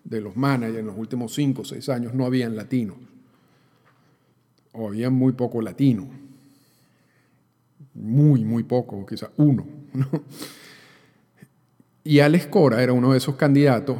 de 0.02 0.20
los 0.20 0.36
managers 0.36 0.80
en 0.80 0.86
los 0.86 0.98
últimos 0.98 1.32
cinco 1.32 1.62
o 1.62 1.64
seis 1.64 1.88
años, 1.88 2.14
no 2.14 2.26
habían 2.26 2.56
latinos. 2.56 2.96
O 4.72 4.88
había 4.88 5.08
muy 5.08 5.32
poco 5.32 5.62
latino. 5.62 6.08
Muy, 7.94 8.44
muy 8.44 8.64
poco, 8.64 9.06
quizás 9.06 9.30
uno. 9.36 9.66
Y 12.02 12.20
Alex 12.20 12.46
Cora 12.46 12.84
era 12.84 12.92
uno 12.92 13.10
de 13.10 13.18
esos 13.18 13.34
candidatos 13.34 13.98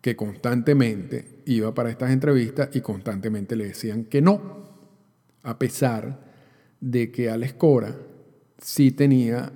que 0.00 0.16
constantemente 0.16 1.42
iba 1.44 1.74
para 1.74 1.90
estas 1.90 2.10
entrevistas 2.10 2.70
y 2.72 2.80
constantemente 2.80 3.54
le 3.54 3.66
decían 3.66 4.04
que 4.04 4.22
no, 4.22 4.64
a 5.42 5.58
pesar 5.58 6.24
de 6.80 7.12
que 7.12 7.28
Alex 7.28 7.52
Cora 7.52 7.98
sí 8.62 8.92
tenía 8.92 9.52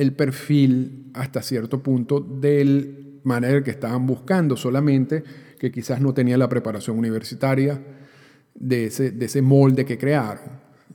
el 0.00 0.14
perfil 0.14 1.10
hasta 1.12 1.42
cierto 1.42 1.82
punto 1.82 2.20
del 2.20 3.20
manager 3.22 3.62
que 3.62 3.70
estaban 3.70 4.06
buscando, 4.06 4.56
solamente 4.56 5.22
que 5.58 5.70
quizás 5.70 6.00
no 6.00 6.14
tenía 6.14 6.38
la 6.38 6.48
preparación 6.48 6.98
universitaria 6.98 7.78
de 8.54 8.86
ese, 8.86 9.10
de 9.10 9.26
ese 9.26 9.42
molde 9.42 9.84
que 9.84 9.98
crearon. 9.98 10.44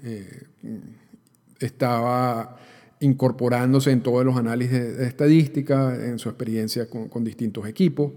Eh, 0.03 0.47
estaba 1.59 2.57
incorporándose 2.99 3.91
en 3.91 4.01
todos 4.01 4.25
los 4.25 4.37
análisis 4.37 4.97
de, 4.97 5.05
estadística, 5.05 5.95
en 6.03 6.17
su 6.17 6.29
experiencia 6.29 6.89
con, 6.89 7.23
distintos 7.23 7.67
equipos. 7.67 8.11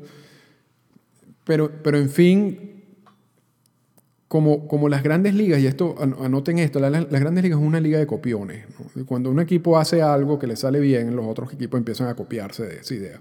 Pero, 1.45 1.71
pero 1.83 1.99
en 1.99 2.09
fin, 2.09 2.78
como, 4.29 4.69
como 4.69 4.91
las 4.91 5.03
grandes 5.03 5.35
ligas, 5.35 5.59
y 5.61 5.67
esto 5.67 5.95
anoten 5.99 6.59
esto, 6.59 6.79
las, 6.79 7.09
grandes 7.09 7.43
ligas 7.43 7.59
es 7.59 7.67
una 7.67 7.81
liga 7.81 7.99
de 7.99 8.07
copiones. 8.07 8.67
Cuando 9.07 9.31
un 9.31 9.41
equipo 9.41 9.79
hace 9.79 10.03
algo 10.03 10.39
que 10.39 10.47
le 10.47 10.55
sale 10.55 10.81
bien, 10.81 11.17
los 11.17 11.27
otros 11.27 11.53
equipos 11.55 11.79
empiezan 11.79 12.09
a 12.09 12.15
copiarse 12.15 12.67
de 12.67 12.77
esa 12.77 12.95
idea. 12.95 13.21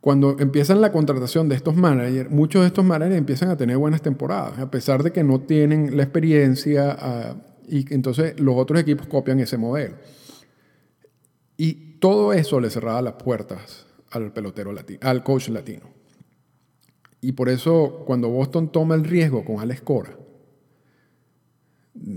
Cuando 0.00 0.36
empiezan 0.40 0.80
la 0.80 0.90
contratación 0.90 1.48
de 1.48 1.54
estos 1.54 1.76
managers, 1.76 2.30
muchos 2.30 2.62
de 2.62 2.68
estos 2.68 2.84
managers 2.84 3.16
empiezan 3.16 3.50
a 3.50 3.56
tener 3.56 3.76
buenas 3.76 4.02
temporadas, 4.02 4.58
a 4.58 4.70
pesar 4.70 5.04
de 5.04 5.12
que 5.12 5.22
no 5.22 5.40
tienen 5.40 5.96
la 5.96 6.02
experiencia, 6.02 6.96
ah, 6.98 7.36
y 7.68 7.92
entonces 7.94 8.40
los 8.40 8.56
otros 8.56 8.80
equipos 8.80 9.06
copian 9.06 9.38
ese 9.38 9.56
modelo. 9.56 9.96
Y 11.56 11.98
todo 12.00 12.32
eso 12.32 12.60
le 12.60 12.70
cerraba 12.70 13.02
las 13.02 13.14
puertas 13.14 13.86
al 14.10 14.32
pelotero 14.32 14.72
latino, 14.72 15.00
al 15.02 15.22
coach 15.22 15.48
latino. 15.48 15.97
Y 17.20 17.32
por 17.32 17.48
eso 17.48 18.04
cuando 18.06 18.28
Boston 18.28 18.70
toma 18.70 18.94
el 18.94 19.04
riesgo 19.04 19.44
con 19.44 19.60
Alex 19.60 19.80
Cora, 19.82 20.16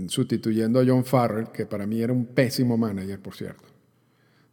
sustituyendo 0.08 0.80
a 0.80 0.84
John 0.86 1.04
Farrell, 1.04 1.48
que 1.48 1.66
para 1.66 1.86
mí 1.86 2.00
era 2.00 2.12
un 2.12 2.26
pésimo 2.26 2.76
manager, 2.76 3.20
por 3.20 3.34
cierto, 3.34 3.64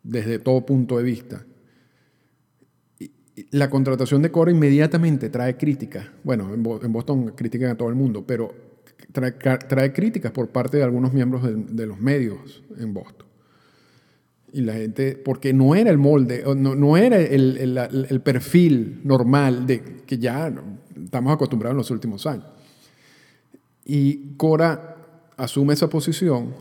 desde 0.01 0.39
todo 0.39 0.65
punto 0.65 0.97
de 0.97 1.03
vista, 1.03 1.45
la 3.51 3.69
contratación 3.69 4.21
de 4.21 4.31
Cora 4.31 4.51
inmediatamente 4.51 5.29
trae 5.29 5.55
críticas. 5.55 6.07
Bueno, 6.23 6.53
en 6.53 6.91
Boston 6.93 7.33
critican 7.35 7.71
a 7.71 7.77
todo 7.77 7.89
el 7.89 7.95
mundo, 7.95 8.25
pero 8.25 8.53
trae, 9.11 9.93
críticas 9.93 10.31
por 10.31 10.49
parte 10.49 10.77
de 10.77 10.83
algunos 10.83 11.13
miembros 11.13 11.43
de, 11.43 11.85
los 11.85 11.99
medios 11.99 12.63
en 12.77 12.93
Boston. 12.93 13.27
Y 14.53 14.61
la 14.61 14.73
gente, 14.73 15.15
porque 15.15 15.53
no 15.53 15.75
era 15.75 15.89
el 15.89 15.97
molde, 15.97 16.43
no, 16.55 16.75
no 16.75 16.97
era 16.97 17.17
el, 17.19 17.57
el, 17.57 17.77
el, 18.09 18.21
perfil 18.21 19.01
normal 19.03 19.67
de 19.67 19.81
que 20.05 20.17
ya 20.17 20.51
estamos 21.03 21.33
acostumbrados 21.33 21.73
en 21.73 21.77
los 21.77 21.91
últimos 21.91 22.25
años. 22.25 22.45
Y 23.85 24.35
Cora 24.37 24.97
asume 25.37 25.73
esa 25.73 25.89
posición, 25.89 26.53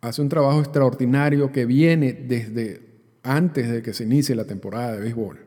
hace 0.00 0.22
un 0.22 0.28
trabajo 0.28 0.60
extraordinario 0.60 1.52
que 1.52 1.66
viene 1.66 2.12
desde 2.12 2.82
antes 3.22 3.70
de 3.70 3.82
que 3.82 3.92
se 3.92 4.04
inicie 4.04 4.34
la 4.34 4.44
temporada 4.44 4.92
de 4.92 5.00
béisbol. 5.00 5.38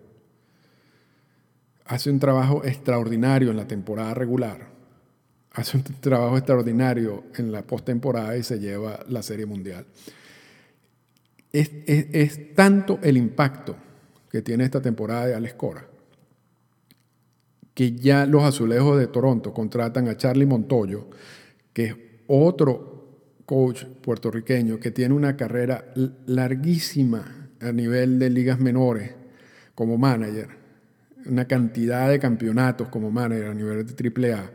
Hace 1.85 2.09
un 2.09 2.19
trabajo 2.19 2.63
extraordinario 2.63 3.51
en 3.51 3.57
la 3.57 3.67
temporada 3.67 4.13
regular 4.13 4.73
hace 5.53 5.77
un 5.77 5.83
trabajo 5.83 6.37
extraordinario 6.37 7.23
en 7.35 7.51
la 7.51 7.61
postemporada 7.61 8.35
y 8.37 8.43
se 8.43 8.59
lleva 8.59 8.99
la 9.07 9.21
Serie 9.21 9.45
Mundial. 9.45 9.85
Es, 11.53 12.55
tanto 12.55 12.99
el 13.03 13.15
impacto 13.15 13.75
que 14.29 14.41
tiene 14.41 14.63
esta 14.63 14.81
temporada 14.81 15.27
de 15.27 15.35
Alex 15.35 15.53
Cora 15.53 15.87
que 17.73 17.93
ya 17.93 18.25
los 18.25 18.43
azulejos 18.43 18.99
de 18.99 19.07
Toronto 19.07 19.53
contratan 19.53 20.07
a 20.07 20.17
Charlie 20.17 20.45
Montoyo, 20.45 21.07
que 21.73 21.85
es 21.85 21.95
otro 22.27 22.93
coach 23.45 23.85
puertorriqueño 23.85 24.79
que 24.79 24.91
tiene 24.91 25.13
una 25.13 25.35
carrera 25.35 25.91
larguísima 26.27 27.49
a 27.59 27.71
nivel 27.71 28.19
de 28.19 28.29
ligas 28.29 28.59
menores 28.59 29.11
como 29.75 29.97
manager, 29.97 30.49
una 31.25 31.45
cantidad 31.45 32.09
de 32.09 32.19
campeonatos 32.19 32.89
como 32.89 33.09
manager 33.09 33.47
a 33.47 33.53
nivel 33.53 33.85
de 33.85 34.33
AAA 34.33 34.51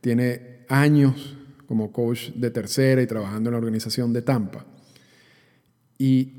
tiene 0.00 0.64
años 0.68 1.36
como 1.66 1.92
coach 1.92 2.30
de 2.32 2.50
tercera 2.50 3.02
y 3.02 3.06
trabajando 3.06 3.50
en 3.50 3.52
la 3.52 3.58
organización 3.58 4.12
de 4.12 4.22
Tampa. 4.22 4.64
Y 5.98 6.32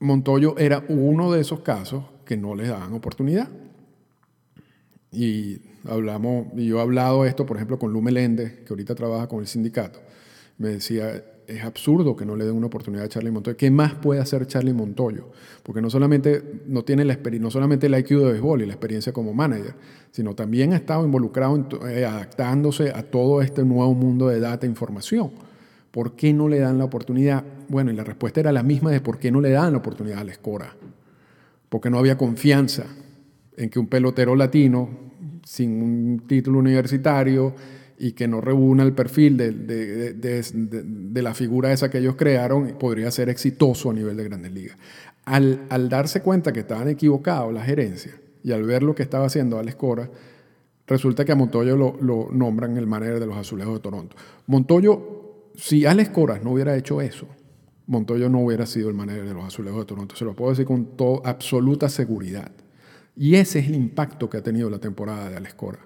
Montoyo 0.00 0.56
era 0.58 0.84
uno 0.88 1.32
de 1.32 1.40
esos 1.40 1.60
casos 1.60 2.04
que 2.24 2.36
no 2.36 2.54
les 2.54 2.68
daban 2.68 2.92
oportunidad. 2.92 3.48
Y 5.10 5.60
hablamos, 5.88 6.48
y 6.56 6.66
yo 6.66 6.78
he 6.78 6.82
hablado 6.82 7.24
esto, 7.24 7.46
por 7.46 7.56
ejemplo, 7.56 7.78
con 7.78 7.92
Lu 7.92 8.02
Meléndez, 8.02 8.60
que 8.60 8.72
ahorita 8.72 8.94
trabaja 8.94 9.26
con 9.26 9.40
el 9.40 9.46
sindicato. 9.46 10.00
Me 10.58 10.68
decía, 10.68 11.22
es 11.48 11.64
absurdo 11.64 12.14
que 12.14 12.26
no 12.26 12.36
le 12.36 12.44
den 12.44 12.54
una 12.54 12.66
oportunidad 12.66 13.06
a 13.06 13.08
Charlie 13.08 13.30
Montoyo. 13.30 13.56
¿Qué 13.56 13.70
más 13.70 13.94
puede 13.94 14.20
hacer 14.20 14.46
Charlie 14.46 14.74
Montoyo? 14.74 15.30
Porque 15.62 15.80
no 15.80 15.88
solamente, 15.88 16.42
no 16.66 16.84
tiene 16.84 17.04
la 17.06 17.16
no 17.40 17.50
solamente 17.50 17.86
el 17.86 17.98
IQ 17.98 18.08
de 18.08 18.32
béisbol 18.32 18.62
y 18.62 18.66
la 18.66 18.74
experiencia 18.74 19.12
como 19.12 19.32
manager, 19.32 19.74
sino 20.10 20.34
también 20.34 20.74
ha 20.74 20.76
estado 20.76 21.04
involucrado 21.04 21.66
eh, 21.88 22.04
adaptándose 22.04 22.90
a 22.90 23.02
todo 23.02 23.40
este 23.40 23.64
nuevo 23.64 23.94
mundo 23.94 24.28
de 24.28 24.40
data 24.40 24.66
e 24.66 24.68
información. 24.68 25.30
¿Por 25.98 26.14
qué 26.14 26.32
no 26.32 26.48
le 26.48 26.60
dan 26.60 26.78
la 26.78 26.84
oportunidad? 26.84 27.42
Bueno, 27.68 27.90
y 27.90 27.96
la 27.96 28.04
respuesta 28.04 28.38
era 28.38 28.52
la 28.52 28.62
misma 28.62 28.92
de 28.92 29.00
por 29.00 29.18
qué 29.18 29.32
no 29.32 29.40
le 29.40 29.50
dan 29.50 29.72
la 29.72 29.78
oportunidad 29.78 30.20
a 30.20 30.24
la 30.24 30.30
escora. 30.30 30.76
Porque 31.68 31.90
no 31.90 31.98
había 31.98 32.16
confianza 32.16 32.84
en 33.56 33.68
que 33.68 33.80
un 33.80 33.88
pelotero 33.88 34.36
latino, 34.36 34.88
sin 35.44 35.82
un 35.82 36.22
título 36.28 36.60
universitario, 36.60 37.52
y 37.98 38.12
que 38.12 38.28
no 38.28 38.40
reúna 38.40 38.84
el 38.84 38.92
perfil 38.92 39.36
de, 39.36 39.50
de, 39.50 40.12
de, 40.12 40.42
de, 40.44 41.20
la 41.22 41.34
figura 41.34 41.72
esa 41.72 41.90
que 41.90 41.98
ellos 41.98 42.14
crearon, 42.14 42.76
podría 42.78 43.10
ser 43.10 43.28
exitoso 43.28 43.90
a 43.90 43.92
nivel 43.92 44.16
de 44.16 44.22
grandes 44.22 44.52
ligas. 44.52 44.78
Al, 45.24 45.62
al, 45.68 45.88
darse 45.88 46.22
cuenta 46.22 46.52
que 46.52 46.60
estaban 46.60 46.88
equivocados 46.88 47.52
la 47.52 47.64
gerencia 47.64 48.12
y 48.44 48.52
al 48.52 48.62
ver 48.62 48.84
lo 48.84 48.94
que 48.94 49.02
estaba 49.02 49.26
haciendo 49.26 49.58
Alex 49.58 49.74
Cora, 49.74 50.08
resulta 50.86 51.24
que 51.24 51.32
a 51.32 51.34
Montoyo 51.34 51.76
lo, 51.76 51.96
lo 52.00 52.28
nombran 52.30 52.76
el 52.76 52.86
manager 52.86 53.18
de 53.18 53.26
los 53.26 53.36
Azulejos 53.36 53.74
de 53.74 53.80
Toronto. 53.80 54.14
Montoyo, 54.46 55.17
si 55.58 55.84
Alex 55.84 56.10
Cora 56.10 56.38
no 56.38 56.52
hubiera 56.52 56.76
hecho 56.76 57.00
eso, 57.00 57.26
Montoyo 57.88 58.28
no 58.28 58.40
hubiera 58.40 58.64
sido 58.64 58.88
el 58.88 58.94
manager 58.94 59.26
de 59.26 59.34
los 59.34 59.44
Azulejos 59.44 59.80
de 59.80 59.86
Toronto. 59.86 60.14
Se 60.14 60.24
lo 60.24 60.36
puedo 60.36 60.50
decir 60.50 60.64
con 60.64 60.88
absoluta 61.24 61.88
seguridad. 61.88 62.52
Y 63.16 63.34
ese 63.34 63.58
es 63.58 63.66
el 63.66 63.74
impacto 63.74 64.30
que 64.30 64.36
ha 64.36 64.42
tenido 64.42 64.70
la 64.70 64.78
temporada 64.78 65.28
de 65.28 65.36
Alex 65.36 65.54
Cora. 65.54 65.80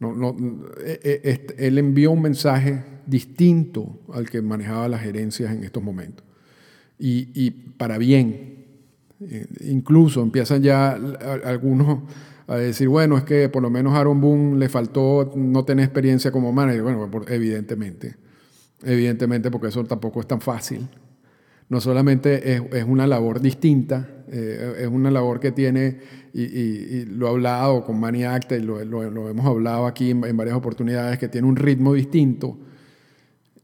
No, 0.00 0.36
eh, 0.84 1.00
eh, 1.22 1.46
él 1.56 1.78
envió 1.78 2.10
un 2.10 2.20
mensaje 2.20 2.82
distinto 3.06 4.00
al 4.12 4.28
que 4.28 4.42
manejaba 4.42 4.88
las 4.88 5.02
gerencias 5.02 5.52
en 5.52 5.62
estos 5.62 5.82
momentos. 5.82 6.26
Y, 6.98 7.50
para 7.78 7.96
bien. 7.96 8.64
Eh, 9.20 9.46
incluso 9.60 10.20
empiezan 10.20 10.62
ya 10.62 10.98
algunos 11.44 12.00
a 12.48 12.56
decir, 12.56 12.88
bueno, 12.88 13.16
es 13.16 13.24
que 13.24 13.48
por 13.48 13.62
lo 13.62 13.70
menos 13.70 13.94
Aaron 13.94 14.20
Boone 14.20 14.58
le 14.58 14.68
faltó 14.68 15.32
no 15.36 15.64
tener 15.64 15.84
experiencia 15.84 16.32
como 16.32 16.52
manager. 16.52 16.82
Bueno, 16.82 17.08
evidentemente. 17.28 18.23
Evidentemente, 18.84 19.50
porque 19.50 19.68
eso 19.68 19.84
tampoco 19.84 20.20
es 20.20 20.26
tan 20.26 20.40
fácil. 20.40 20.88
No 21.68 21.80
solamente 21.80 22.56
es 22.56 22.84
una 22.84 23.06
labor 23.06 23.40
distinta, 23.40 24.08
eh, 24.28 24.76
es 24.80 24.88
una 24.88 25.10
labor 25.10 25.38
que 25.38 25.52
tiene, 25.52 25.98
y, 26.32 27.04
lo 27.04 27.26
he 27.26 27.30
hablado 27.30 27.84
con 27.84 28.00
Mani 28.00 28.24
Acta 28.24 28.56
y 28.56 28.62
lo, 28.62 28.80
hemos 28.80 29.46
hablado 29.46 29.86
aquí 29.86 30.10
en, 30.10 30.36
varias 30.36 30.56
oportunidades, 30.56 31.18
que 31.18 31.28
tiene 31.28 31.46
un 31.46 31.56
ritmo 31.56 31.94
distinto. 31.94 32.58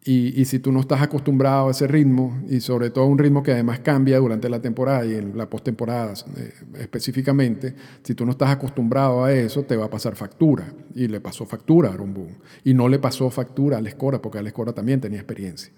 Y, 0.03 0.47
si 0.47 0.59
tú 0.61 0.73
no 0.73 0.81
estás 0.81 1.03
acostumbrado 1.03 1.69
a 1.69 1.73
ese 1.73 1.87
ritmo, 1.87 2.43
y 2.49 2.61
sobre 2.61 2.89
todo 2.89 3.05
un 3.05 3.19
ritmo 3.19 3.43
que 3.43 3.53
además 3.53 3.81
cambia 3.81 4.19
durante 4.19 4.49
la 4.49 4.63
temporada 4.63 5.05
y 5.05 5.15
en 5.15 5.37
la 5.37 5.51
postemporada 5.51 6.15
eh, 6.39 6.55
específicamente, 6.79 7.75
si 8.03 8.15
tú 8.15 8.25
no 8.25 8.33
estás 8.33 8.49
acostumbrado 8.49 9.25
a 9.25 9.33
eso, 9.33 9.63
te 9.65 9.77
va 9.77 9.87
a 9.87 9.91
pasar 9.91 10.17
factura. 10.17 10.73
Y 10.95 11.07
le 11.07 11.21
pasó 11.21 11.45
factura 11.45 11.91
a 11.91 11.93
Aaron 11.93 12.15
Boone. 12.15 12.39
Y 12.65 12.73
no 12.73 12.89
le 12.89 12.99
pasó 12.99 13.29
factura 13.29 13.77
a 13.77 13.81
Lescora, 13.83 14.23
porque 14.23 14.43
Lescora 14.43 14.73
también 14.73 15.03
tenía 15.03 15.19
experiencia. 15.19 15.71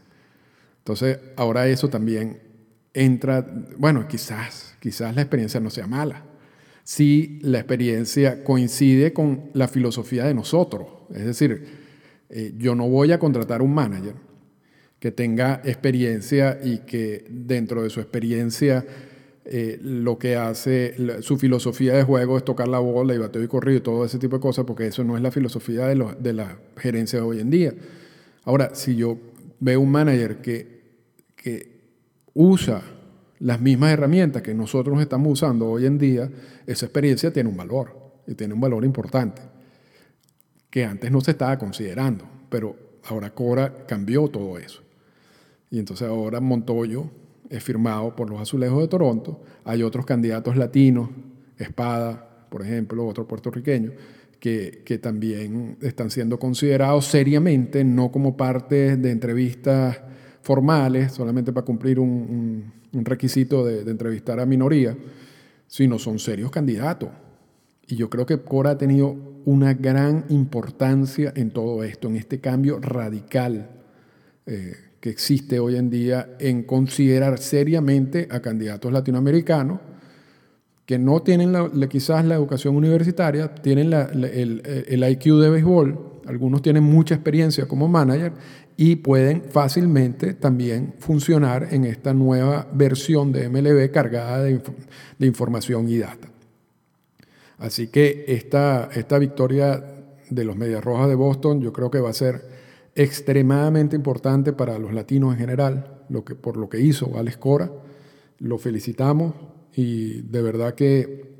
Entonces, 0.78 1.18
ahora 1.36 1.66
eso 1.66 1.88
también 1.88 2.40
entra, 2.94 3.44
bueno, 3.76 4.06
quizás, 4.06 4.76
quizás 4.78 5.16
la 5.16 5.22
experiencia 5.22 5.58
no 5.58 5.70
sea 5.70 5.88
mala, 5.88 6.24
si 6.84 7.40
la 7.42 7.58
experiencia 7.58 8.44
coincide 8.44 9.12
con 9.12 9.50
la 9.52 9.66
filosofía 9.66 10.24
de 10.24 10.34
nosotros. 10.34 10.86
Es 11.12 11.24
decir, 11.24 11.81
eh, 12.34 12.54
yo 12.56 12.74
no 12.74 12.88
voy 12.88 13.12
a 13.12 13.18
contratar 13.18 13.60
un 13.60 13.74
manager 13.74 14.14
que 14.98 15.12
tenga 15.12 15.60
experiencia 15.64 16.58
y 16.64 16.78
que 16.78 17.26
dentro 17.28 17.82
de 17.82 17.90
su 17.90 18.00
experiencia 18.00 18.86
eh, 19.44 19.78
lo 19.82 20.18
que 20.18 20.36
hace, 20.36 20.94
su 21.20 21.36
filosofía 21.36 21.92
de 21.92 22.04
juego 22.04 22.38
es 22.38 22.44
tocar 22.44 22.68
la 22.68 22.78
bola 22.78 23.14
y 23.14 23.18
bateo 23.18 23.42
y 23.42 23.48
corrido 23.48 23.78
y 23.78 23.80
todo 23.82 24.06
ese 24.06 24.18
tipo 24.18 24.36
de 24.36 24.40
cosas, 24.40 24.64
porque 24.64 24.86
eso 24.86 25.04
no 25.04 25.14
es 25.14 25.22
la 25.22 25.30
filosofía 25.30 25.86
de, 25.88 26.06
de 26.20 26.32
la 26.32 26.58
gerencia 26.78 27.18
de 27.18 27.24
hoy 27.26 27.40
en 27.40 27.50
día. 27.50 27.74
Ahora, 28.44 28.74
si 28.74 28.96
yo 28.96 29.18
veo 29.60 29.80
un 29.80 29.90
manager 29.90 30.36
que, 30.40 30.80
que 31.36 31.82
usa 32.32 32.80
las 33.40 33.60
mismas 33.60 33.92
herramientas 33.92 34.40
que 34.40 34.54
nosotros 34.54 34.98
estamos 35.02 35.32
usando 35.32 35.68
hoy 35.68 35.84
en 35.84 35.98
día, 35.98 36.30
esa 36.66 36.86
experiencia 36.86 37.30
tiene 37.30 37.50
un 37.50 37.58
valor 37.58 37.94
y 38.26 38.34
tiene 38.34 38.54
un 38.54 38.60
valor 38.60 38.86
importante 38.86 39.51
que 40.72 40.86
antes 40.86 41.12
no 41.12 41.20
se 41.20 41.32
estaba 41.32 41.58
considerando, 41.58 42.24
pero 42.48 42.74
ahora 43.04 43.34
Cora 43.34 43.84
cambió 43.86 44.26
todo 44.28 44.56
eso. 44.56 44.82
Y 45.70 45.78
entonces 45.78 46.08
ahora 46.08 46.40
Montoyo 46.40 47.10
es 47.50 47.62
firmado 47.62 48.16
por 48.16 48.30
los 48.30 48.40
Azulejos 48.40 48.80
de 48.80 48.88
Toronto. 48.88 49.42
Hay 49.64 49.82
otros 49.82 50.06
candidatos 50.06 50.56
latinos, 50.56 51.10
Espada, 51.58 52.46
por 52.48 52.62
ejemplo, 52.62 53.06
otro 53.06 53.28
puertorriqueño, 53.28 53.92
que, 54.40 54.80
que 54.86 54.96
también 54.96 55.76
están 55.82 56.10
siendo 56.10 56.38
considerados 56.38 57.04
seriamente, 57.04 57.84
no 57.84 58.10
como 58.10 58.38
parte 58.38 58.96
de 58.96 59.10
entrevistas 59.10 60.00
formales, 60.40 61.12
solamente 61.12 61.52
para 61.52 61.66
cumplir 61.66 62.00
un, 62.00 62.72
requisito 62.92 63.66
de, 63.66 63.84
de, 63.84 63.90
entrevistar 63.90 64.40
a 64.40 64.46
minoría, 64.46 64.96
sino 65.66 65.98
son 65.98 66.18
serios 66.18 66.50
candidatos. 66.50 67.10
Y 67.86 67.96
yo 67.96 68.08
creo 68.08 68.26
que 68.26 68.38
Cora 68.38 68.70
ha 68.70 68.78
tenido 68.78 69.16
una 69.44 69.74
gran 69.74 70.24
importancia 70.28 71.32
en 71.34 71.50
todo 71.50 71.82
esto, 71.84 72.08
en 72.08 72.16
este 72.16 72.40
cambio 72.40 72.78
radical 72.80 73.70
eh, 74.46 74.74
que 75.00 75.10
existe 75.10 75.58
hoy 75.58 75.76
en 75.76 75.90
día 75.90 76.36
en 76.38 76.62
considerar 76.62 77.38
seriamente 77.38 78.28
a 78.30 78.40
candidatos 78.40 78.92
latinoamericanos 78.92 79.80
que 80.86 80.98
no 80.98 81.22
tienen 81.22 81.54
quizás 81.88 82.24
la 82.24 82.34
educación 82.34 82.76
universitaria, 82.76 83.54
tienen 83.54 83.92
el, 83.92 84.62
el, 84.64 85.10
IQ 85.10 85.40
de 85.40 85.50
béisbol, 85.50 86.20
algunos 86.26 86.60
tienen 86.60 86.82
mucha 86.82 87.14
experiencia 87.14 87.66
como 87.66 87.88
manager 87.88 88.32
y 88.76 88.96
pueden 88.96 89.42
fácilmente 89.42 90.34
también 90.34 90.94
funcionar 90.98 91.68
en 91.70 91.84
esta 91.84 92.12
nueva 92.12 92.68
versión 92.72 93.32
de 93.32 93.48
MLB 93.48 93.90
cargada 93.92 94.42
de, 94.42 94.60
de 95.18 95.26
información 95.26 95.88
y 95.88 95.98
data. 95.98 96.31
Así 97.62 97.86
que 97.86 98.24
esta, 98.26 98.90
esta 98.92 99.18
victoria 99.20 99.84
de 100.28 100.44
los 100.44 100.56
Medias 100.56 100.82
Rojas 100.82 101.08
de 101.08 101.14
Boston 101.14 101.60
yo 101.60 101.72
creo 101.72 101.92
que 101.92 102.00
va 102.00 102.10
a 102.10 102.12
ser 102.12 102.42
extremadamente 102.96 103.94
importante 103.94 104.52
para 104.52 104.80
los 104.80 104.92
latinos 104.92 105.32
en 105.32 105.38
general, 105.38 106.02
lo 106.08 106.24
que, 106.24 106.34
por 106.34 106.56
lo 106.56 106.68
que 106.68 106.80
hizo 106.80 107.16
Alex 107.16 107.36
Cora. 107.36 107.70
Lo 108.40 108.58
felicitamos 108.58 109.34
y 109.76 110.22
de 110.22 110.42
verdad 110.42 110.74
que 110.74 111.36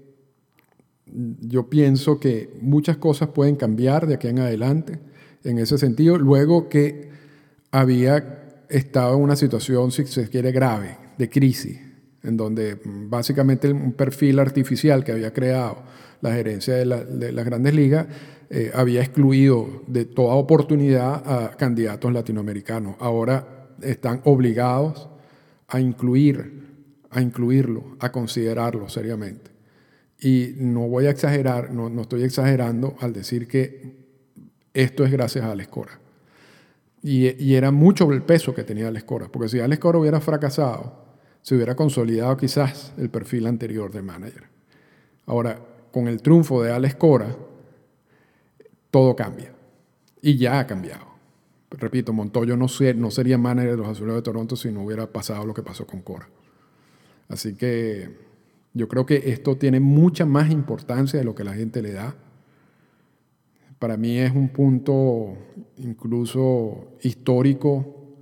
yo 1.07 1.69
pienso 1.69 2.21
que 2.21 2.57
muchas 2.61 2.99
cosas 2.99 3.31
pueden 3.31 3.57
cambiar 3.57 4.07
de 4.07 4.15
aquí 4.15 4.29
en 4.29 4.39
adelante 4.39 5.01
en 5.43 5.59
ese 5.59 5.77
sentido, 5.77 6.19
luego 6.19 6.69
que 6.69 7.11
había 7.73 8.63
estado 8.69 9.17
en 9.17 9.23
una 9.23 9.35
situación, 9.35 9.91
si 9.91 10.07
se 10.07 10.29
quiere, 10.29 10.53
grave, 10.53 10.99
de 11.19 11.29
crisis, 11.29 11.81
en 12.23 12.37
donde 12.37 12.79
básicamente 12.85 13.73
un 13.73 13.95
perfil 13.95 14.39
artificial 14.39 15.03
que 15.03 15.11
había 15.11 15.33
creado 15.33 15.83
la 16.23 16.33
gerencia 16.33 16.75
de, 16.75 16.87
las 16.87 17.45
grandes 17.45 17.75
ligas 17.75 18.07
eh, 18.49 18.71
había 18.75 19.03
excluido 19.03 19.83
de 19.87 20.07
toda 20.07 20.35
oportunidad 20.35 21.23
a 21.27 21.57
candidatos 21.57 22.13
latinoamericanos. 22.13 22.97
Ahora 23.01 23.67
están 23.83 24.23
obligados 24.25 25.09
a 25.69 25.81
incluir, 25.81 26.63
a 27.11 27.21
incluirlo, 27.21 27.97
a 27.99 28.13
considerarlo 28.13 28.89
seriamente. 28.89 29.51
Y 30.21 30.55
no 30.59 30.87
voy 30.87 31.07
a 31.07 31.11
exagerar, 31.11 31.73
no, 31.73 32.01
estoy 32.01 32.23
exagerando 32.23 32.95
al 33.01 33.13
decir 33.13 33.49
que 33.49 33.97
esto 34.73 35.05
es 35.05 35.11
gracias 35.11 35.45
a 35.45 35.51
Alex 35.51 35.69
Cora. 35.69 35.99
Y, 37.03 37.43
y, 37.45 37.57
era 37.57 37.73
mucho 37.73 38.11
el 38.13 38.23
peso 38.23 38.55
que 38.55 38.63
tenía 38.63 38.87
Alex 38.87 39.05
Cora, 39.05 39.27
porque 39.27 39.49
si 39.49 39.59
Alex 39.59 39.81
Cora 39.81 39.99
hubiera 39.99 40.21
fracasado, 40.21 41.03
se 41.43 41.57
hubiera 41.57 41.75
consolidado 41.75 42.37
quizás 42.37 42.93
el 42.97 43.11
perfil 43.11 43.49
anterior 43.49 43.91
de 43.91 44.03
manager. 44.03 44.45
Ahora, 45.27 45.59
con 45.93 46.09
el 46.09 46.23
triunfo 46.23 46.63
de 46.63 46.73
Alex 46.73 46.97
Cora, 46.97 47.37
todo 48.91 49.15
cambia. 49.15 49.53
Y 50.21 50.37
ya 50.37 50.59
ha 50.59 50.67
cambiado. 50.67 51.07
Repito, 51.71 52.13
Montoyo 52.13 52.57
no, 52.57 52.67
no 52.97 53.11
sería 53.11 53.39
manager 53.39 53.73
de 53.73 53.77
los 53.77 53.89
Azulejos 53.89 54.19
de 54.19 54.25
Toronto 54.25 54.57
si 54.57 54.71
no 54.71 54.85
hubiera 54.85 55.07
pasado 55.07 55.47
lo 55.47 55.55
que 55.55 55.63
pasó 55.63 55.87
con 55.87 56.03
Cora. 56.03 56.29
Así 57.29 57.55
que 57.55 58.11
yo 58.75 58.89
creo 58.89 59.07
que 59.07 59.31
esto 59.31 59.57
tiene 59.57 59.81
mucha 59.81 60.27
más 60.27 60.51
importancia 60.51 61.19
de 61.19 61.25
lo 61.25 61.35
que 61.35 61.45
la 61.45 61.55
gente 61.55 61.83
le 61.83 61.93
da. 61.93 62.15
Para 63.79 63.97
mí 63.97 64.19
es 64.19 64.33
un 64.33 64.49
punto 64.51 65.37
incluso 65.79 66.93
histórico 67.03 68.15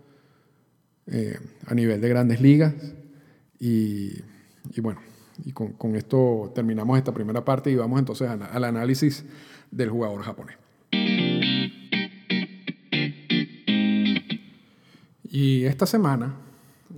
eh, 1.06 1.38
a 1.66 1.74
nivel 1.74 2.00
de 2.00 2.08
grandes 2.08 2.40
ligas. 2.40 2.74
y 3.58 4.22
bueno, 4.80 5.00
y 5.44 5.52
con, 5.52 5.96
esto 5.96 6.52
terminamos 6.54 6.98
esta 6.98 7.12
primera 7.12 7.44
parte 7.44 7.70
y 7.70 7.76
vamos 7.76 7.98
entonces 7.98 8.28
al 8.28 8.64
análisis 8.64 9.24
del 9.70 9.90
jugador 9.90 10.22
japonés. 10.22 10.56
Y 15.24 15.64
esta 15.64 15.86
semana, 15.86 16.34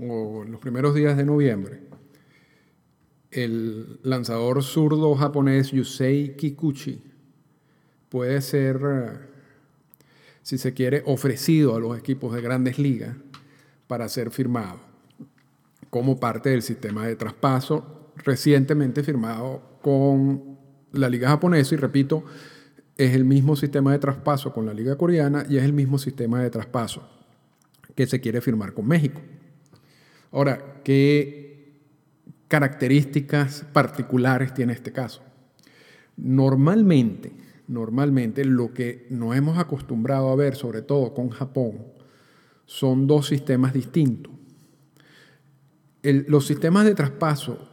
o 0.01 0.45
los 0.45 0.59
primeros 0.59 0.95
días 0.95 1.17
de 1.17 1.25
noviembre, 1.25 1.83
el 3.31 4.01
lanzador 4.03 4.63
zurdo 4.63 5.15
japonés 5.15 5.71
Yusei 5.71 6.37
Kikuchi 6.37 7.03
puede 8.09 8.41
ser, 8.43 9.31
si 10.43 10.59
se 10.59 10.75
quiere, 10.75 11.03
ofrecido 11.07 11.77
a 11.77 11.81
los 11.81 11.99
equipos 11.99 12.35
de 12.35 12.43
grandes 12.43 12.79
ligas 12.79 13.17
para 13.87 14.09
ser 14.09 14.31
firmado 14.31 14.81
como 15.91 16.19
parte 16.19 16.49
del 16.49 16.63
sistema 16.63 17.07
de 17.07 17.17
traspaso 17.17 18.02
recientemente 18.17 19.03
firmado 19.03 19.79
con 19.83 20.59
la 20.93 21.09
liga 21.09 21.29
japonesa 21.29 21.75
y 21.75 21.79
repito, 21.79 22.25
es 22.97 23.15
el 23.15 23.25
mismo 23.25 23.57
sistema 23.57 23.93
de 23.93 23.99
traspaso 23.99 24.53
con 24.53 24.67
la 24.67 24.75
liga 24.75 24.97
coreana 24.97 25.45
y 25.49 25.57
es 25.57 25.65
el 25.65 25.73
mismo 25.73 25.99
sistema 25.99 26.43
de 26.43 26.51
traspaso 26.51 27.09
que 27.95 28.07
se 28.07 28.21
quiere 28.21 28.41
firmar 28.41 28.75
con 28.75 28.87
México. 28.87 29.21
Ahora, 30.31 30.81
¿qué 30.85 31.81
características 32.49 33.65
particulares 33.73 34.55
tiene 34.55 34.73
este 34.73 34.93
caso? 34.93 35.23
Normalmente, 36.17 37.33
normalmente 37.69 38.45
lo 38.45 38.73
que 38.73 39.07
nos 39.11 39.37
hemos 39.37 39.59
acostumbrado 39.59 40.31
a 40.31 40.37
ver, 40.37 40.57
sobre 40.57 40.83
todo 40.83 41.15
con 41.15 41.31
Japón, 41.31 41.87
son 42.67 43.07
dos 43.07 43.27
sistemas 43.27 43.73
distintos. 43.73 44.33
los 46.03 46.47
sistemas 46.47 46.85
de 46.85 46.95
traspaso 46.95 47.72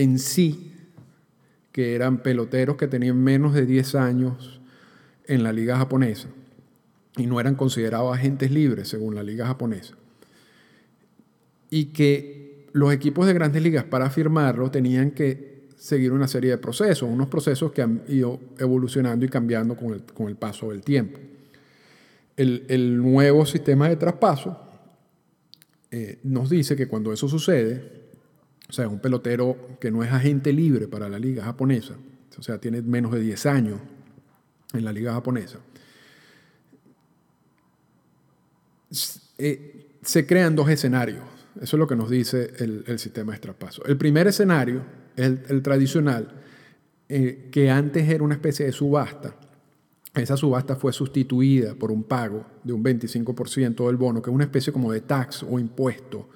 en 0.00 0.18
sí, 0.18 0.72
que 1.72 1.94
eran 1.94 2.22
peloteros 2.22 2.76
que 2.76 2.88
tenían 2.88 3.22
menos 3.22 3.52
de 3.52 3.66
10 3.66 3.94
años 3.96 4.60
en 5.26 5.42
la 5.42 5.52
liga 5.52 5.76
japonesa 5.76 6.28
y 7.18 7.26
no 7.26 7.38
eran 7.38 7.54
considerados 7.54 8.16
agentes 8.16 8.50
libres 8.50 8.88
según 8.88 9.14
la 9.14 9.22
liga 9.22 9.46
japonesa. 9.46 9.94
Y 11.68 11.86
que 11.86 12.66
los 12.72 12.92
equipos 12.94 13.26
de 13.26 13.34
grandes 13.34 13.62
ligas 13.62 13.84
para 13.84 14.08
firmarlo 14.08 14.70
tenían 14.70 15.10
que 15.10 15.68
seguir 15.76 16.12
una 16.12 16.28
serie 16.28 16.50
de 16.50 16.58
procesos, 16.58 17.08
unos 17.08 17.28
procesos 17.28 17.70
que 17.72 17.82
han 17.82 18.02
ido 18.08 18.40
evolucionando 18.58 19.26
y 19.26 19.28
cambiando 19.28 19.76
con 19.76 19.92
el, 19.92 20.02
con 20.02 20.28
el 20.28 20.36
paso 20.36 20.70
del 20.70 20.80
tiempo. 20.80 21.18
El, 22.38 22.64
el, 22.68 22.96
nuevo 22.96 23.44
sistema 23.44 23.88
de 23.90 23.96
traspaso 23.96 24.58
eh, 25.90 26.20
nos 26.22 26.48
dice 26.48 26.74
que 26.74 26.88
cuando 26.88 27.12
eso 27.12 27.28
sucede, 27.28 27.99
o 28.70 28.72
sea, 28.72 28.88
un 28.88 29.00
pelotero 29.00 29.76
que 29.80 29.90
no 29.90 30.04
es 30.04 30.12
agente 30.12 30.52
libre 30.52 30.86
para 30.86 31.08
la 31.08 31.18
liga 31.18 31.44
japonesa, 31.44 31.96
o 32.38 32.42
sea, 32.42 32.58
tiene 32.58 32.80
menos 32.82 33.10
de 33.12 33.20
10 33.20 33.46
años 33.46 33.80
en 34.72 34.84
la 34.84 34.92
liga 34.92 35.12
japonesa, 35.12 35.58
eh, 39.38 39.86
se 40.02 40.26
crean 40.26 40.54
dos 40.54 40.68
escenarios. 40.68 41.24
Eso 41.56 41.76
es 41.76 41.78
lo 41.78 41.86
que 41.88 41.96
nos 41.96 42.08
dice 42.08 42.52
el, 42.58 42.98
sistema 42.98 43.32
de 43.32 43.40
traspaso. 43.40 43.84
El 43.84 43.96
primer 43.96 44.28
escenario 44.28 44.82
es 45.16 45.38
el, 45.48 45.62
tradicional, 45.62 46.28
eh, 47.08 47.48
que 47.50 47.70
antes 47.70 48.08
era 48.08 48.22
una 48.22 48.34
especie 48.34 48.66
de 48.66 48.72
subasta. 48.72 49.34
Esa 50.14 50.36
subasta 50.36 50.76
fue 50.76 50.92
sustituida 50.92 51.74
por 51.74 51.90
un 51.90 52.04
pago 52.04 52.46
de 52.62 52.72
un 52.72 52.84
25% 52.84 53.86
del 53.86 53.96
bono, 53.96 54.22
que 54.22 54.30
es 54.30 54.34
una 54.34 54.44
especie 54.44 54.72
como 54.72 54.92
de 54.92 55.00
tax 55.00 55.42
o 55.42 55.58
impuesto. 55.58 56.28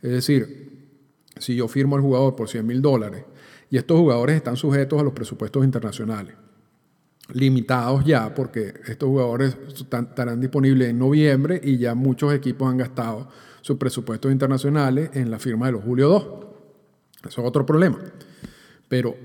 Es 0.00 0.10
decir, 0.10 0.71
si 1.38 1.54
yo 1.54 1.68
firmo 1.68 1.96
al 1.96 2.02
jugador 2.02 2.36
por 2.36 2.48
100 2.48 2.66
mil 2.66 2.82
dólares 2.82 3.24
y 3.70 3.78
estos 3.78 3.98
jugadores 3.98 4.36
están 4.36 4.56
sujetos 4.56 5.00
a 5.00 5.02
los 5.02 5.12
presupuestos 5.12 5.64
internacionales. 5.64 6.34
limitados 7.32 8.04
ya, 8.04 8.34
porque 8.34 8.74
estos 8.86 9.08
jugadores 9.08 9.56
estarán 9.68 10.40
disponibles 10.40 10.90
en 10.90 10.98
noviembre 10.98 11.58
y 11.62 11.78
ya 11.78 11.94
muchos 11.94 12.34
equipos 12.34 12.68
han 12.68 12.76
gastado 12.76 13.28
sus 13.62 13.78
presupuestos 13.78 14.30
internacionales 14.30 15.10
en 15.14 15.30
la 15.30 15.38
firma 15.38 15.66
de 15.66 15.72
los 15.72 15.82
Julio 15.82 16.08
2. 16.08 16.22
Eso 17.28 17.40
es 17.40 17.48
otro 17.48 17.64
problema. 17.64 17.98
Pero 18.88 19.16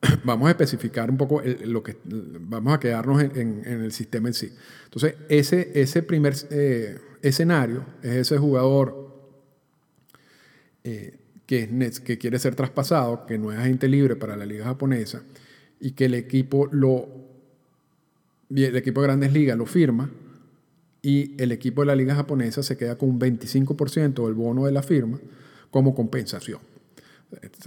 vamos 0.24 0.46
a 0.46 0.50
especificar 0.50 1.10
un 1.10 1.16
poco 1.16 1.42
lo 1.64 1.82
que 1.82 1.96
vamos 2.04 2.74
a 2.74 2.78
quedarnos 2.78 3.22
en, 3.22 3.62
el 3.64 3.92
sistema 3.92 4.28
en 4.28 4.34
sí. 4.34 4.52
Entonces, 4.84 5.16
ese, 5.28 5.72
ese 5.74 6.02
primer 6.02 6.34
eh, 6.50 6.98
escenario 7.22 7.84
es 8.02 8.14
ese 8.14 8.38
jugador 8.38 9.05
eh, 10.86 11.18
que, 11.46 11.68
que 12.04 12.16
quiere 12.16 12.38
ser 12.38 12.54
traspasado, 12.54 13.26
que 13.26 13.38
no 13.38 13.52
es 13.52 13.58
agente 13.58 13.88
libre 13.88 14.16
para 14.16 14.36
la 14.36 14.46
liga 14.46 14.64
japonesa 14.64 15.22
y 15.80 15.92
que 15.92 16.06
el 16.06 16.14
equipo 16.14 16.68
lo 16.70 17.08
el 18.48 18.76
equipo 18.76 19.00
de 19.00 19.08
Grandes 19.08 19.32
Ligas 19.32 19.58
lo 19.58 19.66
firma 19.66 20.08
y 21.02 21.40
el 21.42 21.50
equipo 21.50 21.82
de 21.82 21.86
la 21.86 21.96
liga 21.96 22.14
japonesa 22.14 22.62
se 22.62 22.76
queda 22.76 22.96
con 22.96 23.10
un 23.10 23.20
25% 23.20 24.24
del 24.24 24.34
bono 24.34 24.66
de 24.66 24.72
la 24.72 24.84
firma 24.84 25.18
como 25.72 25.94
compensación. 25.94 26.60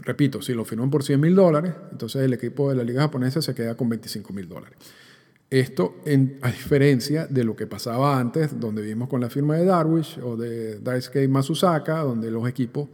Repito, 0.03 0.41
si 0.41 0.53
lo 0.53 0.63
firman 0.63 0.89
por 0.89 1.03
100 1.03 1.19
mil 1.19 1.35
dólares, 1.35 1.73
entonces 1.91 2.21
el 2.21 2.33
equipo 2.33 2.69
de 2.69 2.77
la 2.77 2.83
liga 2.83 3.01
japonesa 3.01 3.41
se 3.41 3.53
queda 3.53 3.75
con 3.75 3.89
25 3.89 4.31
mil 4.31 4.47
dólares. 4.47 4.77
Esto 5.49 5.95
a 6.41 6.51
diferencia 6.51 7.25
de 7.25 7.43
lo 7.43 7.55
que 7.55 7.65
pasaba 7.65 8.19
antes, 8.19 8.59
donde 8.59 8.83
vimos 8.83 9.09
con 9.09 9.19
la 9.19 9.31
firma 9.31 9.55
de 9.55 9.65
Darwish 9.65 10.19
o 10.19 10.37
de 10.37 10.79
Daisuke 10.79 11.27
Masusaka, 11.27 12.01
donde 12.01 12.29
los 12.29 12.47
equipos 12.47 12.87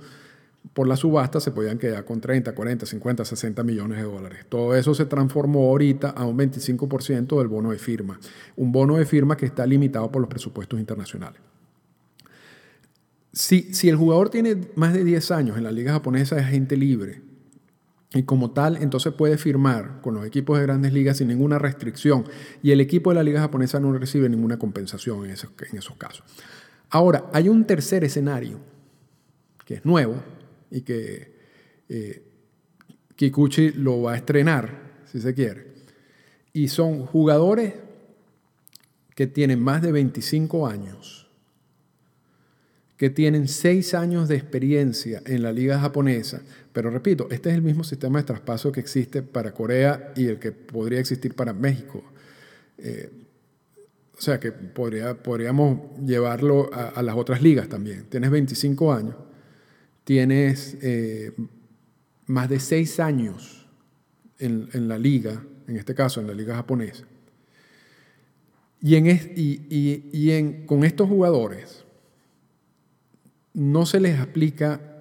por 0.72 0.88
la 0.88 0.96
subasta 0.96 1.42
se 1.42 1.52
podían 1.52 1.78
quedar 1.78 2.06
con 2.06 2.22
30, 2.22 2.56
40, 2.56 2.86
50, 2.86 3.26
60 3.26 3.64
millones 3.64 3.98
de 3.98 4.04
dólares. 4.06 4.46
Todo 4.48 4.74
eso 4.74 4.96
se 4.96 5.06
transformó 5.06 5.70
ahorita 5.70 6.12
a 6.12 6.26
un 6.26 6.38
25% 6.38 7.38
del 7.38 7.48
bono 7.50 7.72
de 7.72 7.78
firma. 7.78 8.20
Un 8.56 8.72
bono 8.72 8.96
de 8.96 9.06
firma 9.06 9.36
que 9.36 9.46
está 9.46 9.66
limitado 9.66 10.10
por 10.10 10.22
los 10.22 10.30
presupuestos 10.30 10.80
internacionales. 10.80 11.42
Si, 13.34 13.74
si 13.74 13.90
el 13.90 13.98
jugador 13.98 14.30
tiene 14.30 14.56
más 14.76 14.94
de 14.94 15.04
10 15.04 15.32
años 15.32 15.58
en 15.58 15.64
la 15.66 15.72
liga 15.72 15.92
japonesa 15.92 16.38
es 16.38 16.44
agente 16.44 16.78
libre 16.78 17.35
y 18.16 18.24
como 18.24 18.52
tal 18.52 18.78
entonces 18.78 19.14
puede 19.14 19.38
firmar 19.38 20.02
con 20.02 20.16
los 20.16 20.26
equipos 20.26 20.58
de 20.58 20.64
grandes 20.64 20.94
ligas 20.94 21.18
sin 21.18 21.28
ninguna 21.28 21.60
restricción 21.60 22.24
y 22.64 22.72
el 22.72 22.82
equipo 22.82 23.12
de 23.12 23.16
la 23.16 23.24
liga 23.24 23.42
japonesa 23.42 23.80
no 23.80 23.94
recibe 23.94 24.30
ninguna 24.30 24.58
compensación 24.58 25.26
en 25.26 25.32
esos, 25.32 25.52
casos. 25.98 26.24
Ahora, 26.90 27.26
hay 27.34 27.50
un 27.50 27.66
tercer 27.66 28.04
escenario 28.04 28.60
que 29.66 29.76
es 29.76 29.86
nuevo, 29.86 30.16
y 30.76 30.82
que 30.82 31.34
eh, 31.90 32.24
Kikuchi 33.16 33.72
lo 33.72 34.02
va 34.02 34.14
a 34.14 34.16
estrenar, 34.18 35.04
si 35.06 35.22
se 35.22 35.34
quiere. 35.34 35.74
Y 36.54 36.68
son 36.68 37.06
jugadores 37.06 37.74
que 39.16 39.28
tienen 39.28 39.62
más 39.62 39.82
de 39.82 39.92
25 39.92 40.68
años, 40.68 41.25
que 42.98 43.10
tienen 43.10 43.48
6 43.48 43.94
años 43.94 44.28
de 44.28 44.36
experiencia 44.36 45.22
en 45.26 45.44
la 45.44 45.52
liga 45.52 45.80
japonesa, 45.80 46.42
pero 46.72 46.90
repito, 46.90 47.28
este 47.30 47.50
es 47.50 47.56
el 47.56 47.62
mismo 47.62 47.84
sistema 47.84 48.20
de 48.20 48.26
traspaso 48.26 48.72
que 48.72 48.80
existe 48.80 49.22
para 49.22 49.54
Corea 49.54 50.14
y 50.16 50.28
el 50.28 50.40
que 50.40 50.52
podría 50.52 51.00
existir 51.00 51.34
para 51.36 51.54
México. 51.54 52.04
Eh, 52.78 53.10
o 54.18 54.22
sea 54.22 54.40
que 54.40 54.52
podría, 54.52 55.22
podríamos 55.22 55.80
llevarlo 56.06 56.70
a, 56.74 57.02
las 57.02 57.16
otras 57.16 57.42
ligas 57.42 57.68
también. 57.68 58.06
Tienes 58.10 58.32
25 58.32 58.94
años 58.94 59.16
tienes 60.06 60.78
eh, 60.82 61.34
más 62.28 62.48
de 62.48 62.62
seis 62.62 63.02
años 63.02 63.68
en, 64.38 64.88
la 64.88 64.98
liga, 64.98 65.44
en 65.68 65.78
este 65.78 65.96
caso 65.96 66.22
en 66.22 66.28
la 66.28 66.34
liga 66.34 66.56
japonesa, 66.56 67.06
y, 68.82 68.96
con 70.66 70.84
estos 70.84 71.10
jugadores 71.10 71.85
no 73.56 73.86
se 73.86 74.00
les 74.00 74.20
aplica 74.20 74.96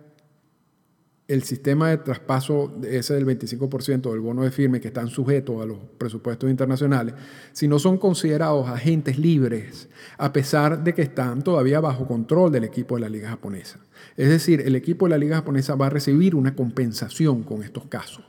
el 1.27 1.43
sistema 1.43 1.89
de 1.89 1.99
traspaso 1.99 2.75
ese 2.87 3.15
del 3.15 3.27
25% 3.27 4.11
del 4.11 4.21
bono 4.21 4.43
de 4.43 4.51
firme 4.51 4.81
que 4.81 4.89
están 4.89 5.09
sujetos 5.09 5.63
a 5.63 5.67
los 5.67 5.79
presupuestos 5.97 6.51
internacionales, 6.51 7.15
sino 7.53 7.79
son 7.79 7.97
considerados 7.97 8.69
agentes 8.69 9.19
libres, 9.19 9.89
a 10.19 10.33
pesar 10.33 10.85
de 10.85 10.93
que 10.93 11.03
están 11.03 11.43
todavía 11.43 11.81
bajo 11.81 12.07
control 12.07 12.53
del 12.53 12.65
equipo 12.65 12.97
de 12.97 13.01
la 13.01 13.09
liga 13.09 13.31
japonesa. 13.31 13.81
Es 14.17 14.29
decir, 14.29 14.61
el 14.61 14.77
equipo 14.77 15.07
de 15.07 15.11
la 15.11 15.19
liga 15.19 15.37
japonesa 15.37 15.77
va 15.77 15.87
a 15.87 15.91
recibir 15.91 16.35
una 16.35 16.55
compensación 16.55 17.43
con 17.43 17.63
estos 17.63 17.87
casos, 17.87 18.25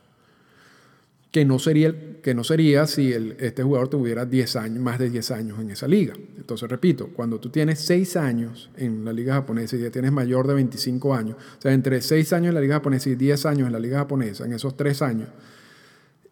que 1.35 1.43
no 1.43 1.59
sería, 1.59 1.93
que 2.21 2.33
no 2.33 2.45
sería 2.45 2.87
si 2.87 3.11
este 3.11 3.61
jugador 3.61 3.89
tuviera 3.89 4.25
10 4.25 4.55
años, 4.55 4.81
más 4.81 4.97
de 4.97 5.09
10 5.09 5.31
años 5.31 5.59
en 5.59 5.69
esa 5.69 5.85
liga. 5.85 6.13
Entonces, 6.37 6.69
repito, 6.69 7.09
cuando 7.13 7.41
tú 7.41 7.49
tienes 7.49 7.79
6 7.79 8.15
años 8.15 8.71
en 8.77 9.03
la 9.03 9.11
liga 9.11 9.33
japonesa 9.33 9.75
y 9.75 9.81
ya 9.81 9.91
tienes 9.91 10.13
mayor 10.13 10.47
de 10.47 10.53
25 10.53 11.13
años, 11.13 11.35
o 11.35 11.61
sea, 11.61 11.73
entre 11.73 11.99
6 11.99 12.31
años 12.31 12.47
en 12.47 12.55
la 12.55 12.61
liga 12.61 12.75
japonesa 12.75 13.09
y 13.09 13.15
10 13.15 13.47
años 13.47 13.67
en 13.67 13.73
la 13.73 13.79
liga 13.79 13.97
japonesa, 13.97 14.45
en 14.45 14.53
esos 14.53 14.77
3 14.77 15.01
años, 15.01 15.27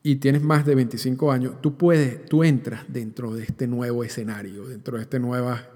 y 0.03 0.15
tienes 0.15 0.41
más 0.41 0.65
de 0.65 0.73
25 0.73 1.33
años, 1.33 1.61
tú 1.61 1.77
puedes, 1.77 2.23
tú 2.27 2.45
entras 2.45 2.85
dentro 2.87 3.33
de 3.33 3.43
este 3.43 3.67
nuevo 3.67 4.05
escenario, 4.05 4.65
dentro 4.69 4.95
de 4.95 5.03
esta 5.03 5.19
nueva 5.19 5.67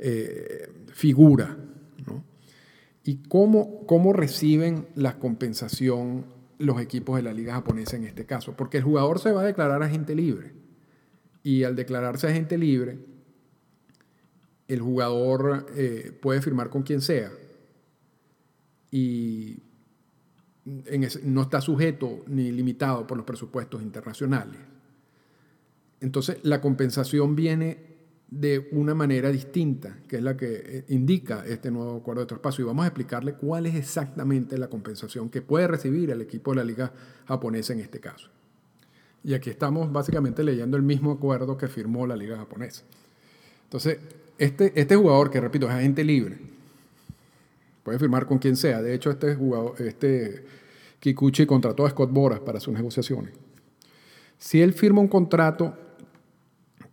eh, 0.00 0.72
figura, 0.92 1.56
¿no? 2.04 2.24
¿Y 3.04 3.18
cómo, 3.28 3.86
cómo 3.86 4.12
reciben 4.12 4.88
la 4.96 5.20
compensación 5.20 6.41
los 6.64 6.80
equipos 6.80 7.16
de 7.16 7.22
la 7.22 7.32
liga 7.32 7.54
japonesa 7.54 7.96
en 7.96 8.04
este 8.04 8.26
caso? 8.26 8.54
Porque 8.56 8.78
el 8.78 8.84
jugador 8.84 9.18
se 9.18 9.32
va 9.32 9.42
a 9.42 9.44
declarar 9.44 9.82
agente 9.82 10.14
libre. 10.14 10.52
Y 11.42 11.64
al 11.64 11.76
declararse 11.76 12.28
agente 12.28 12.56
libre, 12.56 12.98
el 14.68 14.80
jugador 14.80 15.66
eh, 15.76 16.16
puede 16.20 16.40
firmar 16.40 16.70
con 16.70 16.82
quien 16.82 17.00
sea. 17.00 17.30
Y 18.90 19.58
no 21.24 21.42
está 21.42 21.60
sujeto 21.60 22.22
ni 22.26 22.52
limitado 22.52 23.06
por 23.06 23.16
los 23.16 23.26
presupuestos 23.26 23.82
internacionales. 23.82 24.60
Entonces, 26.00 26.38
la 26.42 26.60
compensación 26.60 27.34
viene 27.34 27.91
de 28.32 28.66
una 28.72 28.94
manera 28.94 29.30
distinta, 29.30 29.98
que 30.08 30.16
es 30.16 30.22
la 30.22 30.38
que 30.38 30.62
eh, 30.64 30.84
indica 30.88 31.44
este 31.44 31.70
nuevo 31.70 31.98
acuerdo 31.98 32.22
de 32.22 32.26
traspaso. 32.28 32.62
Y 32.62 32.64
vamos 32.64 32.84
a 32.84 32.86
explicarle 32.88 33.34
cuál 33.34 33.66
es 33.66 33.74
exactamente 33.74 34.56
la 34.56 34.68
compensación 34.68 35.28
que 35.28 35.42
puede 35.42 35.68
recibir 35.68 36.10
el 36.10 36.22
equipo 36.22 36.52
de 36.52 36.56
la 36.56 36.64
liga 36.64 36.92
japonesa 37.26 37.74
en 37.74 37.80
este 37.80 38.00
caso. 38.00 38.30
Y 39.22 39.34
aquí 39.34 39.50
estamos 39.50 39.92
básicamente 39.92 40.42
leyendo 40.42 40.78
el 40.78 40.82
mismo 40.82 41.12
acuerdo 41.12 41.58
que 41.58 41.68
firmó 41.68 42.06
la 42.06 42.16
liga 42.16 42.38
japonesa. 42.38 42.84
Entonces, 43.64 43.98
este, 44.38 44.72
este 44.80 44.96
jugador, 44.96 45.30
que 45.30 45.38
repito, 45.38 45.66
es 45.66 45.72
agente 45.72 46.02
libre, 46.02 46.38
puede 47.82 47.98
firmar 47.98 48.24
con 48.24 48.38
quien 48.38 48.56
sea. 48.56 48.80
De 48.80 48.94
hecho, 48.94 49.10
este 49.10 49.34
jugador, 49.34 49.74
este 49.82 50.42
Kikuchi 51.00 51.44
contrató 51.44 51.84
a 51.84 51.90
Scott 51.90 52.10
Boras 52.10 52.40
para 52.40 52.60
sus 52.60 52.72
negociaciones. 52.72 53.34
Si 54.38 54.62
él 54.62 54.72
firma 54.72 55.02
un 55.02 55.08
contrato 55.08 55.76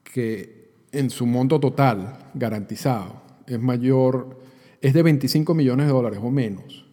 que 0.04 0.59
en 0.91 1.10
su 1.10 1.25
monto 1.25 1.60
total 1.60 2.32
garantizado 2.34 3.21
es 3.47 3.60
mayor, 3.60 4.39
es 4.82 4.93
de 4.93 5.04
25 5.04 5.54
millones 5.54 5.88
de 5.88 5.93
dólares 5.93 6.19
o 6.21 6.30
menos, 6.30 6.86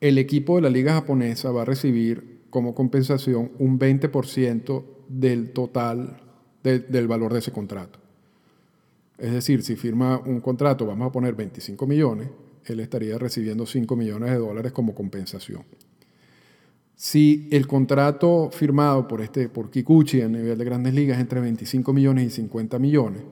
el 0.00 0.18
equipo 0.18 0.56
de 0.56 0.62
la 0.62 0.70
liga 0.70 0.92
japonesa 0.92 1.50
va 1.50 1.62
a 1.62 1.64
recibir 1.64 2.42
como 2.50 2.74
compensación 2.74 3.52
un 3.58 3.78
20% 3.78 4.84
del 5.08 5.52
total 5.52 6.20
del 6.62 7.08
valor 7.08 7.32
de 7.32 7.40
ese 7.40 7.52
contrato. 7.52 7.98
Es 9.18 9.32
decir, 9.32 9.62
si 9.62 9.76
firma 9.76 10.18
un 10.18 10.40
contrato, 10.40 10.86
vamos 10.86 11.08
a 11.08 11.12
poner 11.12 11.34
25 11.34 11.86
millones, 11.86 12.28
él 12.66 12.80
estaría 12.80 13.18
recibiendo 13.18 13.66
5 13.66 13.96
millones 13.96 14.30
de 14.30 14.38
dólares 14.38 14.72
como 14.72 14.94
compensación. 14.94 15.62
Si 17.04 17.48
el 17.50 17.66
contrato 17.66 18.48
firmado 18.50 19.06
por, 19.06 19.20
este, 19.20 19.50
por 19.50 19.70
Kikuchi 19.70 20.22
a 20.22 20.26
nivel 20.26 20.56
de 20.56 20.64
grandes 20.64 20.94
ligas 20.94 21.18
es 21.18 21.20
entre 21.20 21.38
25 21.38 21.92
millones 21.92 22.24
y 22.28 22.30
50 22.30 22.78
millones, 22.78 23.22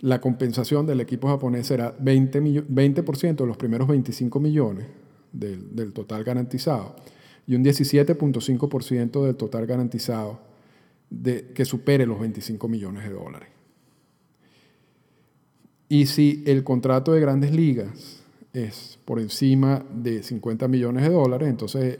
la 0.00 0.20
compensación 0.20 0.84
del 0.84 1.00
equipo 1.00 1.28
japonés 1.28 1.68
será 1.68 1.96
20%, 1.96 2.64
20 2.66 3.02
de 3.02 3.46
los 3.46 3.56
primeros 3.56 3.86
25 3.86 4.40
millones 4.40 4.88
del, 5.30 5.92
total 5.92 6.24
garantizado 6.24 6.96
y 7.46 7.54
un 7.54 7.62
17.5% 7.62 9.24
del 9.24 9.36
total 9.36 9.64
garantizado 9.66 10.40
que 11.54 11.64
supere 11.64 12.06
los 12.06 12.18
25 12.18 12.66
millones 12.66 13.04
de 13.04 13.10
dólares. 13.10 13.48
Y 15.88 16.06
si 16.06 16.42
el 16.46 16.64
contrato 16.64 17.12
de 17.12 17.20
grandes 17.20 17.52
ligas 17.52 18.23
es 18.54 19.00
por 19.04 19.18
encima 19.18 19.84
de 19.92 20.22
50 20.22 20.68
millones 20.68 21.02
de 21.02 21.10
dólares, 21.10 21.48
entonces 21.48 21.98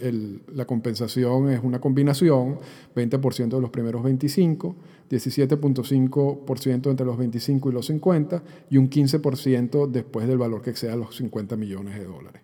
la 0.54 0.64
compensación 0.64 1.50
es 1.50 1.60
una 1.62 1.80
combinación, 1.80 2.60
20% 2.94 3.48
de 3.48 3.60
los 3.60 3.70
primeros 3.70 4.04
25, 4.04 4.76
17.5% 5.10 6.90
entre 6.90 7.04
los 7.04 7.18
25 7.18 7.70
y 7.70 7.72
los 7.72 7.86
50 7.86 8.42
y 8.70 8.76
un 8.76 8.88
15% 8.88 9.90
después 9.90 10.28
del 10.28 10.38
valor 10.38 10.62
que 10.62 10.70
exceda 10.70 10.94
los 10.94 11.16
50 11.16 11.56
millones 11.56 11.98
de 11.98 12.04
dólares. 12.04 12.40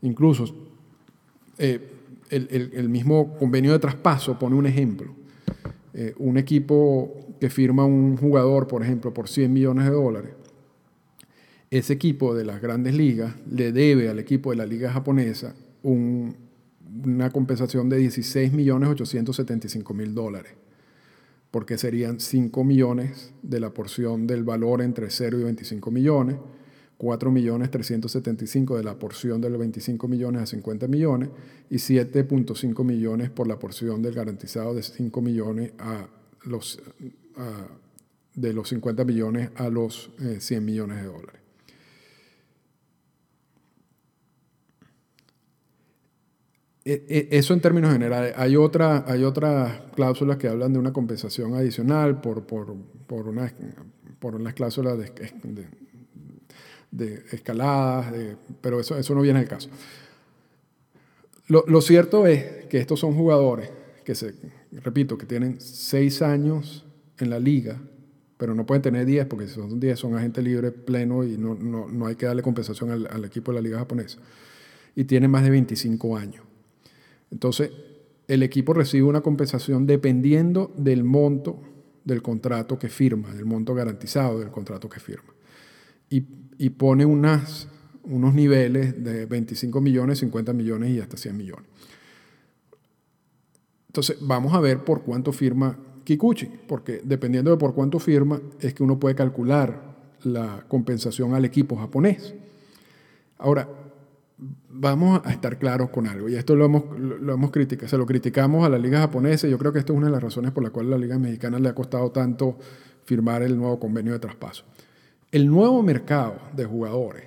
Incluso 0.00 0.46
eh, 1.58 1.86
el, 2.30 2.88
mismo 2.88 3.36
convenio 3.36 3.72
de 3.72 3.78
traspaso 3.78 4.38
pone 4.38 4.56
un 4.56 4.66
ejemplo. 4.66 5.14
eh, 5.92 6.14
un 6.18 6.38
equipo 6.38 7.14
que 7.38 7.50
firma 7.50 7.84
un 7.84 8.16
jugador, 8.16 8.66
por 8.66 8.82
ejemplo, 8.82 9.12
por 9.12 9.28
100 9.28 9.52
millones 9.52 9.84
de 9.84 9.90
dólares, 9.90 10.30
ese 11.70 11.92
equipo 11.92 12.34
de 12.34 12.44
las 12.44 12.60
grandes 12.60 12.94
ligas 12.94 13.34
le 13.50 13.70
debe 13.72 14.08
al 14.08 14.18
equipo 14.18 14.50
de 14.50 14.56
la 14.56 14.66
liga 14.66 14.92
japonesa 14.92 15.54
una 15.82 17.30
compensación 17.30 17.88
de 17.88 18.00
16.875.000 18.00 20.12
dólares, 20.12 20.52
porque 21.50 21.78
serían 21.78 22.20
5 22.20 22.64
millones 22.64 23.32
de 23.42 23.60
la 23.60 23.70
porción 23.70 24.26
del 24.26 24.44
valor 24.44 24.82
entre 24.82 25.10
0 25.10 25.40
y 25.40 25.44
25 25.44 25.90
millones, 25.90 26.36
4 26.96 27.30
millones 27.30 27.70
375 27.70 28.76
de 28.76 28.84
la 28.84 28.98
porción 28.98 29.40
de 29.40 29.50
los 29.50 29.58
25 29.58 30.08
millones 30.08 30.42
a 30.42 30.46
50 30.46 30.88
millones 30.88 31.30
y 31.68 31.76
7.5 31.76 32.84
millones 32.84 33.30
por 33.30 33.48
la 33.48 33.58
porción 33.58 34.00
del 34.00 34.14
garantizado 34.14 34.74
de 34.74 34.82
5 34.82 35.20
millones 35.20 35.72
a 35.78 36.08
los, 36.44 36.80
de 38.34 38.52
los 38.52 38.68
50 38.68 39.04
millones 39.04 39.50
a 39.56 39.68
los 39.68 40.10
100 40.38 40.62
eh, 40.62 40.64
millones 40.64 40.98
de 40.98 41.04
dólares. 41.04 41.34
E, 41.34 41.36
e, 41.36 41.40
eso 46.84 47.54
en 47.54 47.60
términos 47.60 47.92
generales. 47.92 48.34
Hay, 48.36 48.56
otra, 48.56 49.04
hay 49.06 49.24
otras 49.24 49.80
cláusulas 49.94 50.36
que 50.36 50.48
hablan 50.48 50.72
de 50.72 50.78
una 50.78 50.92
compensación 50.92 51.54
adicional 51.54 52.20
por, 52.20 52.46
por, 52.46 52.74
por, 53.06 53.28
una, 53.28 53.50
por 54.18 54.34
unas 54.34 54.52
cláusulas 54.52 54.98
de, 56.90 57.18
escaladas, 57.32 58.12
pero 58.60 58.80
eso, 58.80 59.14
no 59.14 59.22
viene 59.22 59.40
al 59.40 59.48
caso. 59.48 59.70
Lo, 61.46 61.80
cierto 61.80 62.26
es 62.26 62.66
que 62.66 62.78
estos 62.78 63.00
son 63.00 63.14
jugadores 63.14 63.70
que, 64.04 64.14
se, 64.14 64.34
repito, 64.72 65.16
que 65.16 65.26
tienen 65.26 65.60
seis 65.60 66.20
años 66.20 66.86
en 67.18 67.30
la 67.30 67.38
liga, 67.38 67.80
pero 68.36 68.54
no 68.54 68.66
pueden 68.66 68.82
tener 68.82 69.06
diez 69.06 69.26
porque 69.26 69.46
si 69.46 69.54
son 69.54 69.78
diez 69.80 69.98
son 69.98 70.16
agentes 70.16 70.44
libres 70.44 70.72
pleno 70.72 71.24
y 71.24 71.38
no, 71.38 72.06
hay 72.06 72.16
que 72.16 72.26
darle 72.26 72.42
compensación 72.42 72.90
al 72.90 73.24
equipo 73.24 73.52
de 73.52 73.56
la 73.56 73.62
liga 73.62 73.78
japonesa. 73.78 74.18
Y 74.94 75.04
tienen 75.04 75.30
más 75.30 75.44
de 75.44 75.50
25 75.50 76.16
años. 76.16 76.44
Entonces, 77.30 77.70
el 78.28 78.42
equipo 78.42 78.72
recibe 78.72 79.04
una 79.04 79.20
compensación 79.20 79.86
dependiendo 79.86 80.72
del 80.76 81.04
monto 81.04 81.60
del 82.04 82.22
contrato 82.22 82.78
que 82.78 82.88
firma, 82.88 83.32
del 83.34 83.44
monto 83.44 83.74
garantizado 83.74 84.38
del 84.38 84.50
contrato 84.50 84.88
que 84.88 85.00
firma. 85.00 85.32
Y, 86.10 86.20
pone 86.70 87.04
unos 87.04 87.66
niveles 88.34 89.02
de 89.02 89.26
25 89.26 89.80
millones, 89.80 90.18
50 90.20 90.52
millones 90.52 90.90
y 90.90 91.00
hasta 91.00 91.16
100 91.16 91.36
millones. 91.36 91.66
Entonces, 93.88 94.18
vamos 94.20 94.54
a 94.54 94.60
ver 94.60 94.84
por 94.84 95.02
cuánto 95.02 95.32
firma 95.32 95.78
Kikuchi, 96.04 96.46
porque 96.68 97.00
dependiendo 97.02 97.50
de 97.50 97.56
por 97.56 97.74
cuánto 97.74 97.98
firma, 97.98 98.40
es 98.60 98.74
que 98.74 98.82
uno 98.82 98.98
puede 98.98 99.14
calcular 99.14 99.94
la 100.22 100.64
compensación 100.68 101.34
al 101.34 101.44
equipo 101.44 101.76
japonés. 101.76 102.34
Ahora, 103.38 103.68
vamos 104.68 105.20
a 105.24 105.30
estar 105.30 105.58
claros 105.58 105.90
con 105.90 106.06
algo, 106.06 106.28
y 106.28 106.36
esto 106.36 106.56
lo 106.56 106.64
hemos, 106.64 106.98
lo, 106.98 107.34
hemos 107.34 107.50
criticado, 107.50 107.88
se 107.88 107.96
lo 107.96 108.06
criticamos 108.06 108.64
a 108.64 108.68
la 108.68 108.78
liga 108.78 109.00
japonesa, 109.00 109.46
y 109.46 109.50
yo 109.50 109.58
creo 109.58 109.72
que 109.72 109.78
esto 109.78 109.92
es 109.92 109.96
una 109.96 110.06
de 110.06 110.12
las 110.12 110.22
razones 110.22 110.52
por 110.52 110.62
la 110.62 110.70
cual 110.70 110.86
a 110.86 110.90
la 110.90 110.98
liga 110.98 111.18
mexicana 111.18 111.58
le 111.58 111.68
ha 111.68 111.74
costado 111.74 112.10
tanto 112.10 112.58
firmar 113.04 113.42
el 113.42 113.56
nuevo 113.56 113.78
convenio 113.78 114.12
de 114.12 114.18
traspaso. 114.18 114.64
El 115.30 115.48
nuevo 115.48 115.82
mercado 115.82 116.36
de 116.54 116.64
jugadores, 116.64 117.24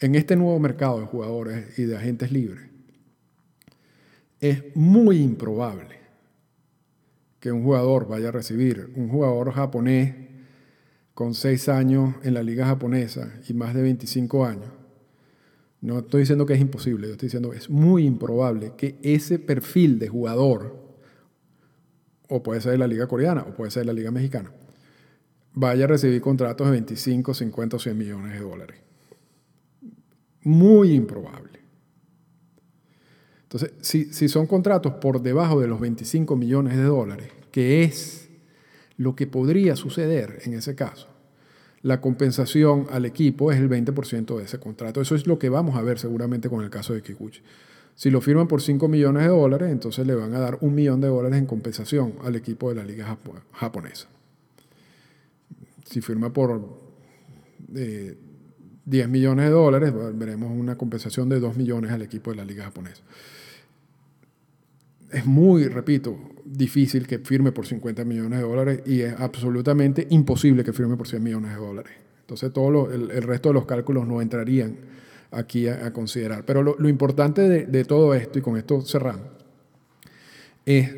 en 0.00 0.14
este 0.14 0.36
nuevo 0.36 0.58
mercado 0.58 1.00
de 1.00 1.06
jugadores 1.06 1.78
y 1.78 1.84
de 1.84 1.96
agentes 1.96 2.32
libres, 2.32 2.70
es 4.40 4.76
muy 4.76 5.18
improbable 5.22 5.98
que 7.40 7.52
un 7.52 7.62
jugador 7.62 8.08
vaya 8.08 8.28
a 8.28 8.32
recibir, 8.32 8.90
un 8.96 9.08
jugador 9.08 9.52
japonés 9.52 10.14
con 11.14 11.34
seis 11.34 11.68
años 11.68 12.14
en 12.22 12.34
la 12.34 12.42
liga 12.42 12.66
japonesa 12.66 13.32
y 13.48 13.54
más 13.54 13.74
de 13.74 13.82
25 13.82 14.44
años, 14.44 14.70
no 15.84 15.98
estoy 15.98 16.20
diciendo 16.20 16.46
que 16.46 16.54
es 16.54 16.60
imposible, 16.62 17.06
yo 17.06 17.12
estoy 17.12 17.26
diciendo 17.26 17.50
que 17.50 17.58
es 17.58 17.68
muy 17.68 18.06
improbable 18.06 18.72
que 18.74 18.98
ese 19.02 19.38
perfil 19.38 19.98
de 19.98 20.08
jugador, 20.08 20.82
o 22.30 22.42
puede 22.42 22.62
ser 22.62 22.72
de 22.72 22.78
la 22.78 22.86
liga 22.86 23.06
coreana, 23.06 23.42
o 23.42 23.52
puede 23.52 23.70
ser 23.70 23.82
de 23.82 23.88
la 23.88 23.92
liga 23.92 24.10
mexicana, 24.10 24.50
vaya 25.52 25.84
a 25.84 25.88
recibir 25.88 26.22
contratos 26.22 26.68
de 26.68 26.72
25, 26.72 27.34
50 27.34 27.76
o 27.76 27.78
100 27.78 27.98
millones 27.98 28.32
de 28.32 28.40
dólares. 28.40 28.80
Muy 30.40 30.92
improbable. 30.92 31.60
Entonces, 33.42 33.72
si, 33.82 34.06
si 34.06 34.30
son 34.30 34.46
contratos 34.46 34.94
por 34.94 35.20
debajo 35.20 35.60
de 35.60 35.68
los 35.68 35.80
25 35.80 36.34
millones 36.34 36.78
de 36.78 36.84
dólares, 36.84 37.28
que 37.50 37.84
es 37.84 38.30
lo 38.96 39.14
que 39.14 39.26
podría 39.26 39.76
suceder 39.76 40.38
en 40.46 40.54
ese 40.54 40.74
caso, 40.74 41.13
la 41.84 42.00
compensación 42.00 42.86
al 42.90 43.04
equipo 43.04 43.52
es 43.52 43.58
el 43.58 43.68
20% 43.68 44.38
de 44.38 44.44
ese 44.44 44.58
contrato. 44.58 45.02
Eso 45.02 45.14
es 45.14 45.26
lo 45.26 45.38
que 45.38 45.50
vamos 45.50 45.76
a 45.76 45.82
ver 45.82 45.98
seguramente 45.98 46.48
con 46.48 46.64
el 46.64 46.70
caso 46.70 46.94
de 46.94 47.02
Kikuchi. 47.02 47.42
Si 47.94 48.10
lo 48.10 48.22
firman 48.22 48.48
por 48.48 48.62
5 48.62 48.88
millones 48.88 49.24
de 49.24 49.28
dólares, 49.28 49.70
entonces 49.70 50.06
le 50.06 50.14
van 50.14 50.34
a 50.34 50.40
dar 50.40 50.56
un 50.62 50.74
millón 50.74 51.02
de 51.02 51.08
dólares 51.08 51.38
en 51.38 51.44
compensación 51.44 52.14
al 52.24 52.36
equipo 52.36 52.70
de 52.70 52.76
la 52.76 52.84
liga 52.84 53.18
japonesa. 53.52 54.08
Si 55.84 56.00
firma 56.00 56.32
por 56.32 56.80
10 57.68 58.16
eh, 58.94 59.06
millones 59.06 59.44
de 59.44 59.50
dólares, 59.50 59.92
veremos 60.14 60.50
una 60.58 60.78
compensación 60.78 61.28
de 61.28 61.38
2 61.38 61.58
millones 61.58 61.90
al 61.92 62.00
equipo 62.00 62.30
de 62.30 62.36
la 62.38 62.46
liga 62.46 62.64
japonesa. 62.64 63.02
Es 65.14 65.26
muy, 65.26 65.68
repito, 65.68 66.18
difícil 66.44 67.06
que 67.06 67.20
firme 67.20 67.52
por 67.52 67.66
50 67.68 68.04
millones 68.04 68.40
de 68.40 68.44
dólares 68.44 68.82
y 68.84 69.02
es 69.02 69.14
absolutamente 69.16 70.08
imposible 70.10 70.64
que 70.64 70.72
firme 70.72 70.96
por 70.96 71.06
100 71.06 71.22
millones 71.22 71.52
de 71.52 71.56
dólares. 71.56 71.92
Entonces 72.22 72.52
todo 72.52 72.92
el, 72.92 73.22
resto 73.22 73.50
de 73.50 73.54
los 73.54 73.64
cálculos 73.64 74.08
no 74.08 74.20
entrarían 74.20 74.76
aquí 75.30 75.68
a, 75.68 75.92
considerar. 75.92 76.44
Pero 76.44 76.64
lo, 76.64 76.88
importante 76.88 77.42
de, 77.42 77.66
de, 77.66 77.84
todo 77.84 78.12
esto, 78.12 78.40
y 78.40 78.42
con 78.42 78.56
esto 78.56 78.80
cerramos, 78.80 79.28
es 80.66 80.90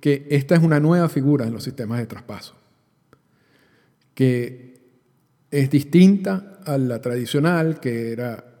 que 0.00 0.26
esta 0.28 0.54
es 0.54 0.62
una 0.62 0.78
nueva 0.78 1.08
figura 1.08 1.46
en 1.46 1.54
los 1.54 1.64
sistemas 1.64 1.98
de 1.98 2.06
traspaso, 2.06 2.54
que 4.14 4.82
es 5.50 5.70
distinta 5.70 6.60
a 6.66 6.76
la 6.76 7.00
tradicional, 7.00 7.80
que 7.80 8.12
era 8.12 8.51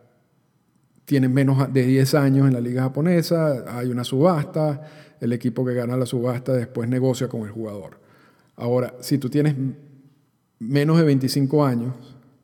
tiene 1.12 1.28
menos 1.28 1.70
de 1.70 1.84
10 1.84 2.14
años 2.14 2.46
en 2.46 2.54
la 2.54 2.60
liga 2.62 2.84
japonesa, 2.84 3.78
hay 3.78 3.88
una 3.88 4.02
subasta, 4.02 4.80
el 5.20 5.34
equipo 5.34 5.62
que 5.62 5.74
gana 5.74 5.94
la 5.94 6.06
subasta 6.06 6.54
después 6.54 6.88
negocia 6.88 7.28
con 7.28 7.42
el 7.42 7.50
jugador. 7.50 8.00
Ahora, 8.56 8.94
si 9.00 9.18
tú 9.18 9.28
tienes 9.28 9.54
menos 10.58 10.96
de 10.96 11.04
25 11.04 11.66
años 11.66 11.92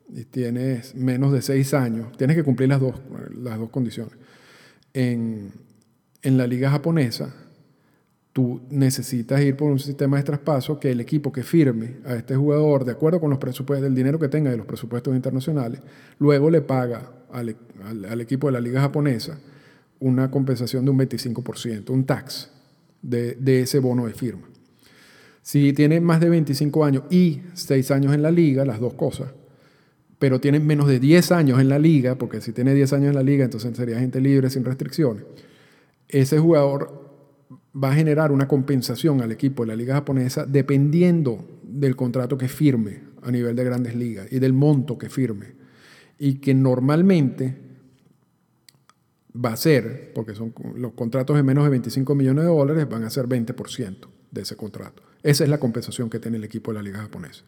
y 0.07 0.23
tienes 0.25 0.93
menos 0.93 1.31
de 1.31 1.41
6 1.41 1.73
años, 1.73 2.15
tienes 2.15 2.37
que 2.37 2.43
cumplir 2.43 2.69
las 2.69 2.79
dos, 2.79 2.93
las 3.41 3.57
dos 3.57 3.71
condiciones. 3.71 4.13
En, 4.93 5.51
en 6.21 6.37
la 6.37 6.45
liga 6.45 6.69
japonesa, 6.69 7.33
tú 8.33 8.61
necesitas 8.69 9.41
ir 9.41 9.57
por 9.57 9.71
un 9.71 9.79
sistema 9.79 10.17
de 10.17 10.23
traspaso 10.25 10.79
que 10.79 10.91
el 10.91 11.01
equipo 11.01 11.31
que 11.31 11.41
firme 11.41 11.95
a 12.05 12.13
este 12.13 12.35
jugador, 12.35 12.85
de 12.85 12.91
acuerdo 12.91 13.19
con 13.19 13.31
los 13.31 13.39
presupuestos, 13.39 13.83
del 13.83 13.95
dinero 13.95 14.19
que 14.19 14.27
tenga 14.27 14.51
de 14.51 14.57
los 14.57 14.67
presupuestos 14.67 15.15
internacionales, 15.15 15.81
luego 16.19 16.51
le 16.51 16.61
paga 16.61 17.18
al, 17.31 17.55
al 18.09 18.21
equipo 18.21 18.47
de 18.47 18.53
la 18.53 18.59
liga 18.59 18.81
japonesa 18.81 19.39
una 19.99 20.31
compensación 20.31 20.85
de 20.85 20.91
un 20.91 20.99
25%, 20.99 21.89
un 21.89 22.05
tax 22.05 22.49
de, 23.01 23.61
ese 23.61 23.79
bono 23.79 24.05
de 24.05 24.13
firma. 24.13 24.47
Si 25.41 25.73
tiene 25.73 25.99
más 25.99 26.19
de 26.19 26.29
25 26.29 26.85
años 26.85 27.03
y 27.09 27.41
6 27.53 27.91
años 27.91 28.13
en 28.13 28.21
la 28.21 28.31
liga, 28.31 28.65
las 28.65 28.79
dos 28.79 28.93
cosas, 28.93 29.33
pero 30.17 30.39
tiene 30.39 30.59
menos 30.59 30.87
de 30.87 30.99
10 30.99 31.31
años 31.31 31.59
en 31.59 31.69
la 31.69 31.79
liga, 31.79 32.15
porque 32.15 32.41
si 32.41 32.51
tiene 32.51 32.73
10 32.73 32.93
años 32.93 33.09
en 33.09 33.15
la 33.15 33.23
liga, 33.23 33.45
entonces 33.45 33.75
sería 33.75 33.99
gente 33.99 34.19
libre 34.19 34.49
sin 34.49 34.65
restricciones, 34.65 35.23
ese 36.07 36.39
jugador 36.39 37.07
va 37.81 37.91
a 37.91 37.95
generar 37.95 38.31
una 38.31 38.47
compensación 38.47 39.21
al 39.21 39.31
equipo 39.31 39.63
de 39.63 39.67
la 39.67 39.75
liga 39.75 39.93
japonesa 39.93 40.45
dependiendo 40.45 41.45
del 41.63 41.95
contrato 41.95 42.37
que 42.37 42.47
firme 42.47 43.01
a 43.21 43.31
nivel 43.31 43.55
de 43.55 43.63
grandes 43.63 43.95
ligas 43.95 44.31
y 44.31 44.39
del 44.39 44.53
monto 44.53 44.97
que 44.97 45.09
firme. 45.09 45.58
Y 46.19 46.35
que 46.35 46.53
normalmente 46.53 47.57
va 49.33 49.53
a 49.53 49.57
ser, 49.57 50.11
porque 50.13 50.35
son 50.35 50.53
los 50.75 50.93
contratos 50.93 51.35
de 51.35 51.43
menos 51.43 51.63
de 51.63 51.69
25 51.69 52.15
millones 52.15 52.43
de 52.43 52.49
dólares, 52.49 52.89
van 52.89 53.03
a 53.03 53.09
ser 53.09 53.27
20% 53.27 54.07
de 54.31 54.41
ese 54.41 54.55
contrato. 54.55 55.03
Esa 55.23 55.43
es 55.43 55.49
la 55.49 55.59
compensación 55.59 56.09
que 56.09 56.19
tiene 56.19 56.37
el 56.37 56.43
equipo 56.43 56.71
de 56.71 56.75
la 56.75 56.83
liga 56.83 56.99
japonesa. 56.99 57.43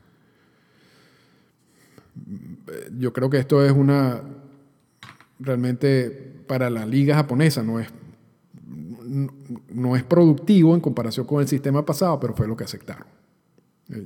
Yo 2.97 3.13
creo 3.13 3.30
que 3.30 3.38
esto 3.38 3.65
es 3.65 3.72
una, 3.72 4.22
realmente 5.39 6.09
para 6.47 6.69
la 6.69 6.86
liga 6.86 7.15
japonesa 7.15 7.63
no 7.63 7.80
es, 7.80 7.88
no 9.69 9.95
es 9.95 10.03
productivo 10.03 10.76
en 10.76 10.82
comparación 10.82 11.26
con 11.26 11.41
el 11.41 11.47
sistema 11.47 11.86
pasado, 11.86 12.19
pero 12.19 12.36
fue 12.36 12.47
lo 12.47 12.55
que 12.55 12.65
aceptaron. 12.65 13.07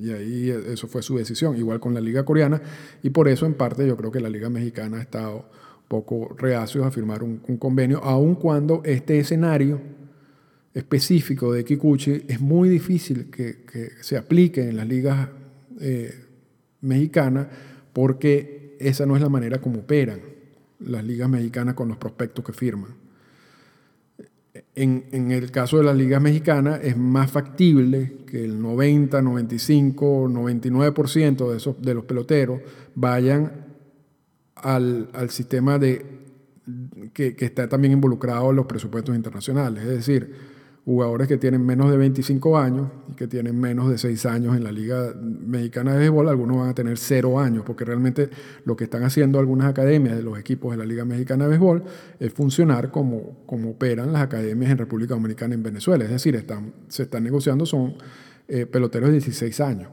Y 0.01 0.11
ahí 0.11 0.49
eso 0.49 0.87
fue 0.87 1.01
su 1.01 1.17
decisión, 1.17 1.55
igual 1.57 1.79
con 1.79 1.93
la 1.93 2.01
liga 2.01 2.23
coreana, 2.25 2.61
y 3.03 3.09
por 3.11 3.27
eso 3.27 3.45
en 3.45 3.53
parte 3.53 3.87
yo 3.87 3.95
creo 3.95 4.11
que 4.11 4.19
la 4.19 4.29
liga 4.29 4.49
mexicana 4.49 4.97
ha 4.97 5.01
estado 5.01 5.49
poco 5.87 6.35
reacios 6.37 6.85
a 6.85 6.91
firmar 6.91 7.23
un, 7.23 7.37
convenio, 7.57 8.03
aun 8.03 8.35
cuando 8.35 8.81
este 8.83 9.19
escenario 9.19 9.79
específico 10.73 11.53
de 11.53 11.63
Kikuchi 11.63 12.23
es 12.27 12.41
muy 12.41 12.67
difícil 12.69 13.29
que, 13.29 13.63
se 14.01 14.17
aplique 14.17 14.67
en 14.67 14.77
las 14.77 14.87
ligas 14.87 15.29
eh, 15.79 16.13
mexicanas 16.81 17.47
porque 17.93 18.75
esa 18.79 19.05
no 19.05 19.15
es 19.15 19.21
la 19.21 19.29
manera 19.29 19.61
como 19.61 19.79
operan 19.79 20.19
las 20.79 21.03
ligas 21.03 21.29
mexicanas 21.29 21.75
con 21.75 21.87
los 21.87 21.97
prospectos 21.97 22.43
que 22.43 22.51
firman. 22.51 23.04
En, 24.77 25.31
el 25.31 25.51
caso 25.51 25.77
de 25.77 25.83
las 25.83 25.95
ligas 25.95 26.21
mexicanas 26.21 26.81
es 26.83 26.97
más 26.97 27.31
factible 27.31 28.17
que 28.27 28.43
el 28.43 28.61
90, 28.61 29.21
95, 29.21 30.27
99% 30.27 31.49
de, 31.49 31.57
esos, 31.57 31.81
de 31.81 31.93
los 31.93 32.03
peloteros 32.03 32.59
vayan 32.93 33.51
al, 34.55 35.07
sistema 35.29 35.79
de, 35.79 36.05
que, 37.13 37.37
que, 37.37 37.45
está 37.45 37.69
también 37.69 37.93
involucrado 37.93 38.49
en 38.49 38.57
los 38.57 38.65
presupuestos 38.65 39.15
internacionales. 39.15 39.83
Es 39.83 39.89
decir, 39.89 40.54
jugadores 40.85 41.27
que 41.27 41.37
tienen 41.37 41.65
menos 41.65 41.89
de 41.89 41.97
25 41.97 42.59
años 42.59 42.89
y 43.11 43.15
que 43.15 43.27
tienen 43.27 43.59
menos 43.59 43.89
de 43.89 43.97
6 43.97 44.25
años 44.27 44.55
en 44.55 44.63
la 44.63 44.71
Liga 44.71 45.13
Mexicana 45.15 45.93
de 45.93 45.97
Béisbol, 45.99 46.29
algunos 46.29 46.57
van 46.57 46.69
a 46.69 46.75
tener 46.75 46.99
0 46.99 47.39
años, 47.39 47.63
porque 47.65 47.85
realmente 47.85 48.29
lo 48.65 48.75
que 48.75 48.83
están 48.83 49.03
haciendo 49.03 49.39
algunas 49.39 49.67
academias 49.67 50.15
de 50.15 50.21
los 50.21 50.37
equipos 50.37 50.71
de 50.71 50.77
la 50.77 50.85
Liga 50.85 51.03
Mexicana 51.03 51.45
de 51.45 51.49
Béisbol 51.49 51.83
es 52.19 52.31
funcionar 52.31 52.91
como, 52.91 53.45
como 53.47 53.71
operan 53.71 54.13
las 54.13 54.21
academias 54.21 54.71
en 54.71 54.77
República 54.77 55.15
Dominicana 55.15 55.55
y 55.55 55.57
en 55.57 55.63
Venezuela. 55.63 56.03
Es 56.03 56.11
decir, 56.11 56.45
se 56.87 57.03
están 57.03 57.23
negociando, 57.23 57.65
son 57.65 57.95
eh, 58.47 58.67
peloteros 58.67 59.09
de 59.09 59.13
16 59.13 59.59
años. 59.61 59.89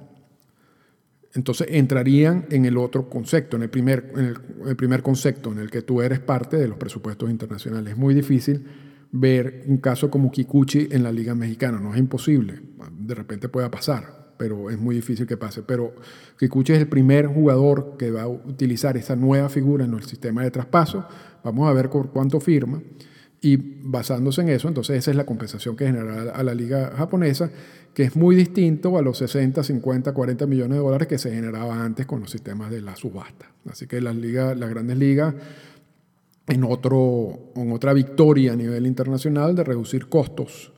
Entonces 1.34 1.68
entrarían 1.70 2.44
en 2.50 2.66
el 2.66 2.76
otro 2.76 3.08
concepto, 3.08 3.56
en 3.56 3.62
el, 3.62 3.70
primer, 3.70 4.12
en 4.14 4.34
el 4.68 4.76
primer 4.76 5.02
concepto, 5.02 5.50
en 5.52 5.58
el 5.58 5.70
que 5.70 5.80
tú 5.80 6.02
eres 6.02 6.20
parte 6.20 6.58
de 6.58 6.68
los 6.68 6.76
presupuestos 6.76 7.30
internacionales. 7.30 7.94
Es 7.94 7.98
muy 7.98 8.12
difícil 8.12 8.66
ver 9.12 9.64
un 9.66 9.76
caso 9.76 10.10
como 10.10 10.30
Kikuchi 10.30 10.88
en 10.90 11.02
la 11.02 11.12
Liga 11.12 11.34
Mexicana. 11.34 11.78
No 11.78 11.92
es 11.92 12.00
imposible, 12.00 12.60
de 12.98 13.14
repente 13.14 13.48
pueda 13.48 13.70
pasar, 13.70 14.34
pero 14.38 14.70
es 14.70 14.78
muy 14.78 14.96
difícil 14.96 15.26
que 15.26 15.36
pase. 15.36 15.62
Pero 15.62 15.94
Kikuchi 16.38 16.72
es 16.72 16.80
el 16.80 16.88
primer 16.88 17.26
jugador 17.26 17.96
que 17.98 18.10
va 18.10 18.22
a 18.22 18.28
utilizar 18.28 18.96
esa 18.96 19.14
nueva 19.14 19.48
figura 19.48 19.84
en 19.84 19.92
el 19.92 20.02
sistema 20.04 20.42
de 20.42 20.50
traspaso. 20.50 21.06
Vamos 21.44 21.68
a 21.68 21.72
ver 21.72 21.90
por 21.90 22.10
cuánto 22.10 22.40
firma. 22.40 22.82
Y 23.44 23.56
basándose 23.56 24.40
en 24.40 24.50
eso, 24.50 24.68
entonces 24.68 24.98
esa 24.98 25.10
es 25.10 25.16
la 25.16 25.26
compensación 25.26 25.74
que 25.74 25.84
generará 25.84 26.30
a 26.30 26.44
la 26.44 26.54
liga 26.54 26.92
japonesa, 26.96 27.50
que 27.92 28.04
es 28.04 28.14
muy 28.14 28.36
distinto 28.36 28.96
a 28.96 29.02
los 29.02 29.18
60, 29.18 29.64
50, 29.64 30.14
40 30.14 30.46
millones 30.46 30.78
de 30.78 30.84
dólares 30.84 31.08
que 31.08 31.18
se 31.18 31.34
generaba 31.34 31.84
antes 31.84 32.06
con 32.06 32.20
los 32.20 32.30
sistemas 32.30 32.70
de 32.70 32.80
la 32.80 32.94
subasta. 32.94 33.50
Así 33.68 33.88
que 33.88 34.00
las, 34.00 34.14
ligas, 34.14 34.56
las 34.56 34.70
grandes 34.70 34.96
ligas 34.96 35.34
en, 36.46 36.64
otro, 36.64 37.52
en 37.56 37.72
otra 37.72 37.92
victoria 37.92 38.52
a 38.52 38.56
nivel 38.56 38.86
internacional 38.86 39.54
de 39.54 39.64
reducir 39.64 40.08
costos 40.08 40.72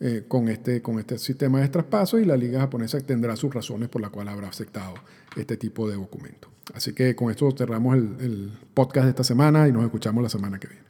eh, 0.00 0.24
con, 0.28 0.48
este, 0.48 0.80
con 0.80 0.98
este 0.98 1.18
sistema 1.18 1.60
de 1.60 1.68
traspaso 1.68 2.18
y 2.18 2.24
la 2.24 2.36
liga 2.36 2.60
japonesa 2.60 3.00
tendrá 3.00 3.34
sus 3.36 3.52
razones 3.52 3.88
por 3.88 4.00
las 4.00 4.10
cuales 4.10 4.32
habrá 4.32 4.48
aceptado 4.48 4.94
este 5.36 5.56
tipo 5.56 5.88
de 5.88 5.96
documento. 5.96 6.48
Así 6.74 6.92
que 6.92 7.16
con 7.16 7.30
esto 7.30 7.50
cerramos 7.56 7.96
el, 7.96 8.16
el 8.20 8.52
podcast 8.74 9.04
de 9.04 9.10
esta 9.10 9.24
semana 9.24 9.66
y 9.66 9.72
nos 9.72 9.84
escuchamos 9.84 10.22
la 10.22 10.28
semana 10.28 10.60
que 10.60 10.68
viene. 10.68 10.88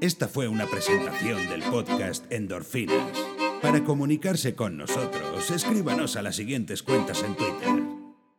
Esta 0.00 0.28
fue 0.28 0.48
una 0.48 0.66
presentación 0.66 1.48
del 1.48 1.62
podcast 1.62 2.30
Endorfinas. 2.30 3.18
Para 3.62 3.84
comunicarse 3.84 4.54
con 4.54 4.76
nosotros, 4.76 5.50
escríbanos 5.50 6.16
a 6.16 6.22
las 6.22 6.34
siguientes 6.34 6.82
cuentas 6.82 7.22
en 7.22 7.36
Twitter 7.36 8.01